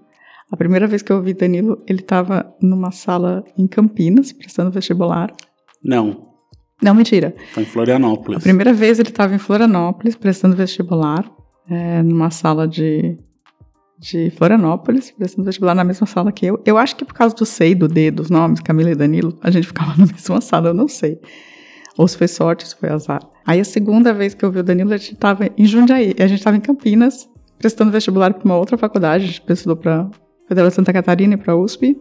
a 0.51 0.57
primeira 0.57 0.87
vez 0.87 1.01
que 1.01 1.11
eu 1.11 1.23
vi 1.23 1.33
Danilo, 1.33 1.83
ele 1.87 2.01
estava 2.01 2.55
numa 2.61 2.91
sala 2.91 3.43
em 3.57 3.67
Campinas, 3.67 4.33
prestando 4.33 4.71
vestibular. 4.71 5.33
Não, 5.83 6.29
Não, 6.83 6.95
mentira. 6.95 7.35
foi 7.55 7.63
em 7.63 7.67
Florianópolis. 7.67 8.39
A 8.39 8.43
primeira 8.43 8.73
vez 8.75 8.99
ele 8.99 9.09
estava 9.09 9.35
em 9.35 9.39
Florianópolis, 9.39 10.15
prestando 10.15 10.55
vestibular, 10.55 11.25
é, 11.71 12.03
numa 12.03 12.31
sala 12.31 12.69
de, 12.69 13.17
de 13.99 14.31
Florianópolis, 14.33 15.11
prestando 15.11 15.47
vestibular 15.47 15.75
na 15.75 15.85
mesma 15.85 16.07
sala 16.07 16.31
que 16.31 16.45
eu. 16.45 16.61
Eu 16.67 16.77
acho 16.77 16.97
que 16.97 17.05
por 17.05 17.15
causa 17.15 17.35
do 17.35 17.47
sei, 17.47 17.75
do 17.75 17.89
D, 17.89 18.11
dos 18.11 18.29
nomes, 18.29 18.61
Camila 18.61 18.91
e 18.91 18.95
Danilo, 18.95 19.39
a 19.43 19.51
gente 19.51 19.67
ficava 19.67 19.93
na 19.97 20.05
mesma 20.05 20.41
sala, 20.43 20.69
eu 20.69 20.75
não 20.75 20.87
sei. 20.87 21.19
Ou 21.99 22.09
se 22.09 22.17
foi 22.17 22.29
sorte, 22.29 22.67
se 22.67 22.77
foi 22.77 22.89
azar. 22.89 23.21
Aí 23.47 23.61
a 23.61 23.65
segunda 23.65 24.13
vez 24.15 24.35
que 24.35 24.45
eu 24.45 24.51
vi 24.51 24.61
o 24.61 24.63
Danilo, 24.63 24.93
a 24.93 24.97
gente 24.97 25.15
estava 25.15 25.49
em 25.57 25.65
Jundiaí, 25.67 26.15
e 26.19 26.23
a 26.23 26.27
gente 26.27 26.39
estava 26.39 26.57
em 26.57 26.61
Campinas, 26.61 27.29
prestando 27.59 27.91
vestibular 27.91 28.33
para 28.33 28.45
uma 28.45 28.57
outra 28.57 28.77
faculdade, 28.79 29.25
a 29.25 29.27
gente 29.27 29.43
estudou 29.53 29.77
para 29.77 30.09
Federal 30.49 30.69
de 30.69 30.75
Santa 30.75 30.93
Catarina 30.93 31.35
e 31.35 31.37
para 31.37 31.57
USP. 31.57 31.97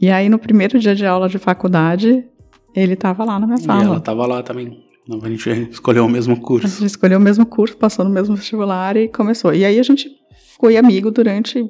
E 0.00 0.10
aí 0.10 0.28
no 0.28 0.38
primeiro 0.38 0.78
dia 0.78 0.94
de 0.94 1.06
aula 1.06 1.28
de 1.28 1.38
faculdade, 1.38 2.24
ele 2.74 2.94
estava 2.94 3.24
lá 3.24 3.38
na 3.38 3.46
minha 3.46 3.58
E 3.58 3.62
sala. 3.62 3.82
ela 3.84 4.00
tava 4.00 4.26
lá 4.26 4.42
também. 4.42 4.84
A 5.22 5.28
gente 5.28 5.48
escolheu 5.70 6.04
o 6.04 6.08
mesmo 6.08 6.34
A 6.34 6.40
curso. 6.40 6.66
gente 6.66 6.86
escolheu 6.86 7.18
o 7.18 7.22
mesmo 7.22 7.46
curso, 7.46 7.76
passou 7.76 8.04
no 8.04 8.10
mesmo 8.10 8.34
vestibular 8.36 8.96
e 8.96 9.08
começou. 9.08 9.54
E 9.54 9.64
aí 9.64 9.78
a 9.78 9.82
gente 9.82 10.10
foi 10.58 10.76
amigo 10.76 11.10
durante 11.10 11.64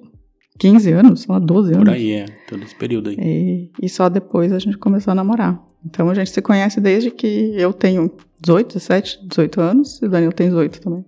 15 0.59 0.91
anos, 0.93 1.21
sei 1.23 1.33
lá, 1.35 1.39
12 1.39 1.73
anos. 1.75 1.85
Por 1.85 1.93
aí, 1.93 2.13
é. 2.13 2.25
Todo 2.49 2.63
esse 2.63 2.75
período 2.75 3.11
aí. 3.11 3.17
E, 3.19 3.71
e 3.83 3.89
só 3.89 4.09
depois 4.09 4.53
a 4.53 4.59
gente 4.59 4.79
começou 4.79 5.13
a 5.13 5.15
namorar. 5.15 5.63
Então 5.87 6.11
a 6.11 6.15
gente 6.15 6.31
se 6.31 6.43
conhece 6.43 6.81
desde 6.81 7.11
que 7.11 7.53
eu 7.57 7.73
tenho 7.73 8.11
18, 8.41 8.75
17, 8.75 9.27
18 9.29 9.61
anos 9.61 10.03
e 10.03 10.07
o 10.07 10.09
Danilo 10.09 10.33
tem 10.33 10.49
18 10.49 10.81
também. 10.81 11.05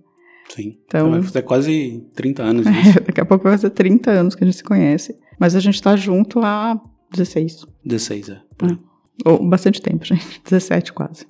Sim. 0.49 0.77
Então- 0.87 1.11
Vai 1.11 1.21
fazer 1.21 1.41
quase 1.43 2.03
30 2.15 2.41
anos 2.43 2.65
isso. 2.87 2.99
Daqui 3.05 3.21
a 3.21 3.25
pouco 3.25 3.43
vai 3.43 3.53
fazer 3.53 3.69
30 3.69 4.09
anos 4.11 4.35
que 4.35 4.43
a 4.43 4.47
gente 4.47 4.57
se 4.57 4.63
conhece. 4.63 5.15
Mas 5.39 5.55
a 5.55 5.59
gente 5.59 5.81
tá 5.81 5.95
junto 5.95 6.39
há 6.39 6.79
16. 7.11 7.65
16, 7.85 8.29
é. 8.29 8.41
Por 8.57 8.69
aí. 8.71 8.77
Ou 9.25 9.45
bastante 9.47 9.81
tempo, 9.81 10.03
gente. 10.05 10.41
17 10.43 10.93
quase. 10.93 11.25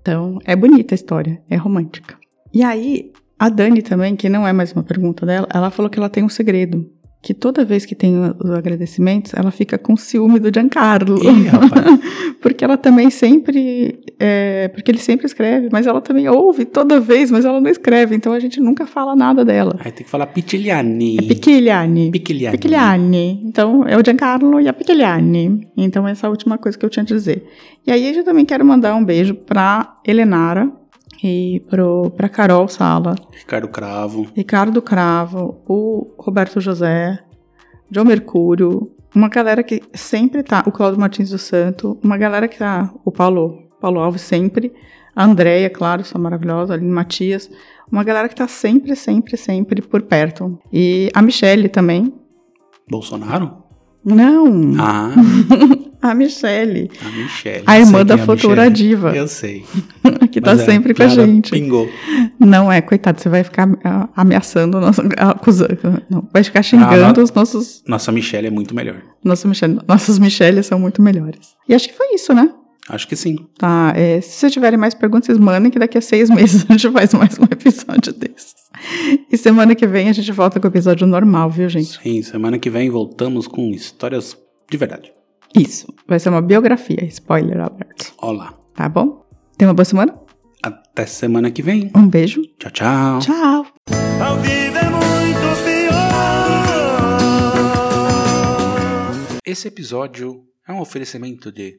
Então, 0.00 0.38
é 0.44 0.54
bonita 0.56 0.94
a 0.94 0.96
história, 0.96 1.42
é 1.48 1.56
romântica. 1.56 2.16
E 2.52 2.62
aí, 2.62 3.10
a 3.38 3.48
Dani 3.48 3.80
também, 3.80 4.14
que 4.16 4.28
não 4.28 4.46
é 4.46 4.52
mais 4.52 4.72
uma 4.72 4.82
pergunta 4.82 5.24
dela, 5.24 5.46
ela 5.52 5.70
falou 5.70 5.88
que 5.90 5.98
ela 5.98 6.10
tem 6.10 6.22
um 6.24 6.28
segredo. 6.28 6.90
Que 7.24 7.32
toda 7.32 7.64
vez 7.64 7.86
que 7.86 7.94
tem 7.94 8.18
os 8.18 8.50
agradecimentos, 8.50 9.32
ela 9.34 9.50
fica 9.50 9.78
com 9.78 9.96
ciúme 9.96 10.38
do 10.38 10.52
Giancarlo. 10.52 11.16
Ih, 11.24 11.48
porque 12.42 12.62
ela 12.62 12.76
também 12.76 13.08
sempre. 13.08 13.98
é, 14.20 14.68
porque 14.68 14.90
ele 14.90 14.98
sempre 14.98 15.24
escreve, 15.24 15.70
mas 15.72 15.86
ela 15.86 16.02
também 16.02 16.28
ouve 16.28 16.66
toda 16.66 17.00
vez, 17.00 17.30
mas 17.30 17.46
ela 17.46 17.62
não 17.62 17.70
escreve. 17.70 18.14
Então 18.14 18.34
a 18.34 18.38
gente 18.38 18.60
nunca 18.60 18.86
fala 18.86 19.16
nada 19.16 19.42
dela. 19.42 19.74
Aí 19.82 19.90
tem 19.90 20.04
que 20.04 20.10
falar 20.10 20.26
Pitigliani. 20.26 21.16
É. 21.16 21.22
Piquiliane. 22.52 23.40
Então, 23.42 23.88
é 23.88 23.96
o 23.96 24.04
Giancarlo 24.04 24.60
e 24.60 24.68
a 24.68 24.74
Piquiliane. 24.74 25.66
Então, 25.78 26.06
essa 26.06 26.26
é 26.26 26.28
a 26.28 26.30
última 26.30 26.58
coisa 26.58 26.76
que 26.76 26.84
eu 26.84 26.90
tinha 26.90 27.04
a 27.04 27.06
dizer. 27.06 27.42
E 27.86 27.90
aí, 27.90 28.14
eu 28.14 28.22
também 28.22 28.44
quero 28.44 28.62
mandar 28.66 28.94
um 28.94 29.02
beijo 29.02 29.34
pra 29.34 29.96
Helenara 30.06 30.70
e 31.26 31.60
pro, 31.70 32.10
pra 32.10 32.28
Carol 32.28 32.68
Sala, 32.68 33.14
Ricardo 33.32 33.66
Cravo. 33.68 34.26
Ricardo 34.36 34.82
Cravo, 34.82 35.56
o 35.66 36.14
Roberto 36.18 36.60
José, 36.60 37.18
João 37.90 38.04
Mercúrio, 38.04 38.92
uma 39.14 39.30
galera 39.30 39.62
que 39.62 39.82
sempre 39.94 40.42
tá, 40.42 40.62
o 40.66 40.70
Cláudio 40.70 41.00
Martins 41.00 41.30
do 41.30 41.38
Santo, 41.38 41.98
uma 42.04 42.18
galera 42.18 42.46
que 42.46 42.58
tá, 42.58 42.92
o 43.02 43.10
Paulo, 43.10 43.70
Paulo 43.80 44.00
Alves 44.00 44.20
sempre, 44.20 44.70
a 45.16 45.24
Andréia, 45.24 45.70
claro, 45.70 46.04
sua 46.04 46.20
maravilhosa, 46.20 46.74
a 46.74 46.76
Aline 46.76 46.92
Matias, 46.92 47.50
uma 47.90 48.04
galera 48.04 48.28
que 48.28 48.34
tá 48.34 48.46
sempre, 48.46 48.94
sempre, 48.94 49.38
sempre 49.38 49.80
por 49.80 50.02
perto. 50.02 50.58
E 50.70 51.08
a 51.14 51.22
Michelle 51.22 51.70
também. 51.70 52.12
Bolsonaro? 52.90 53.63
Não, 54.04 54.74
Ah, 54.78 55.12
a 56.02 56.14
Michelle, 56.14 56.90
a 57.04 57.08
Michelle. 57.10 57.62
a 57.66 57.78
irmã 57.78 58.04
da 58.04 58.14
é 58.14 58.18
futura 58.18 58.70
diva, 58.70 59.16
Eu 59.16 59.26
sei. 59.26 59.64
que 60.30 60.40
tá 60.40 60.52
é, 60.52 60.58
sempre 60.58 60.92
com 60.92 61.02
a 61.02 61.08
gente. 61.08 61.50
Pingou. 61.50 61.88
Não 62.38 62.70
é, 62.70 62.82
coitado, 62.82 63.20
você 63.20 63.28
vai 63.28 63.42
ficar 63.42 63.68
ah, 63.82 64.08
ameaçando, 64.14 64.78
nosso, 64.80 65.00
acusando, 65.16 65.78
não, 66.10 66.28
vai 66.32 66.44
ficar 66.44 66.62
xingando 66.62 67.20
Ah, 67.20 67.24
os 67.24 67.32
nossos 67.32 67.82
Nossa, 67.86 68.12
Michelle 68.12 68.46
é 68.46 68.50
muito 68.50 68.74
melhor. 68.74 68.96
Nossa, 69.24 69.48
Michelle, 69.48 69.78
nossas 69.88 70.18
Michelles 70.18 70.66
são 70.66 70.78
muito 70.78 71.00
melhores. 71.00 71.54
E 71.68 71.74
acho 71.74 71.88
que 71.88 71.94
foi 71.94 72.14
isso, 72.14 72.34
né? 72.34 72.50
Acho 72.88 73.08
que 73.08 73.16
sim. 73.16 73.36
Tá, 73.56 73.94
é, 73.96 74.20
se 74.20 74.32
vocês 74.40 74.52
tiverem 74.52 74.78
mais 74.78 74.92
perguntas, 74.92 75.26
vocês 75.26 75.38
mandem 75.38 75.70
que 75.70 75.78
daqui 75.78 75.96
a 75.96 76.02
seis 76.02 76.28
meses 76.28 76.66
a 76.68 76.72
gente 76.74 76.90
faz 76.92 77.14
mais 77.14 77.38
um 77.38 77.44
episódio 77.44 78.12
desses. 78.18 78.54
E 79.32 79.38
semana 79.38 79.74
que 79.74 79.86
vem 79.86 80.10
a 80.10 80.12
gente 80.12 80.30
volta 80.32 80.60
com 80.60 80.66
o 80.66 80.70
episódio 80.70 81.06
normal, 81.06 81.48
viu, 81.48 81.66
gente? 81.68 81.98
Sim, 82.02 82.22
semana 82.22 82.58
que 82.58 82.68
vem 82.68 82.90
voltamos 82.90 83.46
com 83.46 83.70
histórias 83.70 84.36
de 84.70 84.76
verdade. 84.76 85.10
Isso, 85.56 85.86
vai 86.06 86.18
ser 86.18 86.28
uma 86.28 86.42
biografia, 86.42 87.02
spoiler 87.06 87.58
alert, 87.60 88.10
Olá. 88.20 88.52
tá 88.74 88.86
bom? 88.88 89.24
Tenha 89.56 89.68
uma 89.68 89.74
boa 89.74 89.84
semana, 89.84 90.14
Até 90.62 91.06
semana 91.06 91.50
que 91.50 91.62
vem. 91.62 91.90
um 91.94 92.06
beijo, 92.08 92.42
Tchau, 92.58 92.70
tchau. 92.72 93.18
tchau! 93.20 93.66
É 93.88 94.90
muito 94.90 95.64
pior. 95.64 95.94
Esse 99.46 99.68
episódio 99.68 100.42
é 100.68 100.72
um 100.72 100.80
oferecimento 100.80 101.52
de 101.52 101.78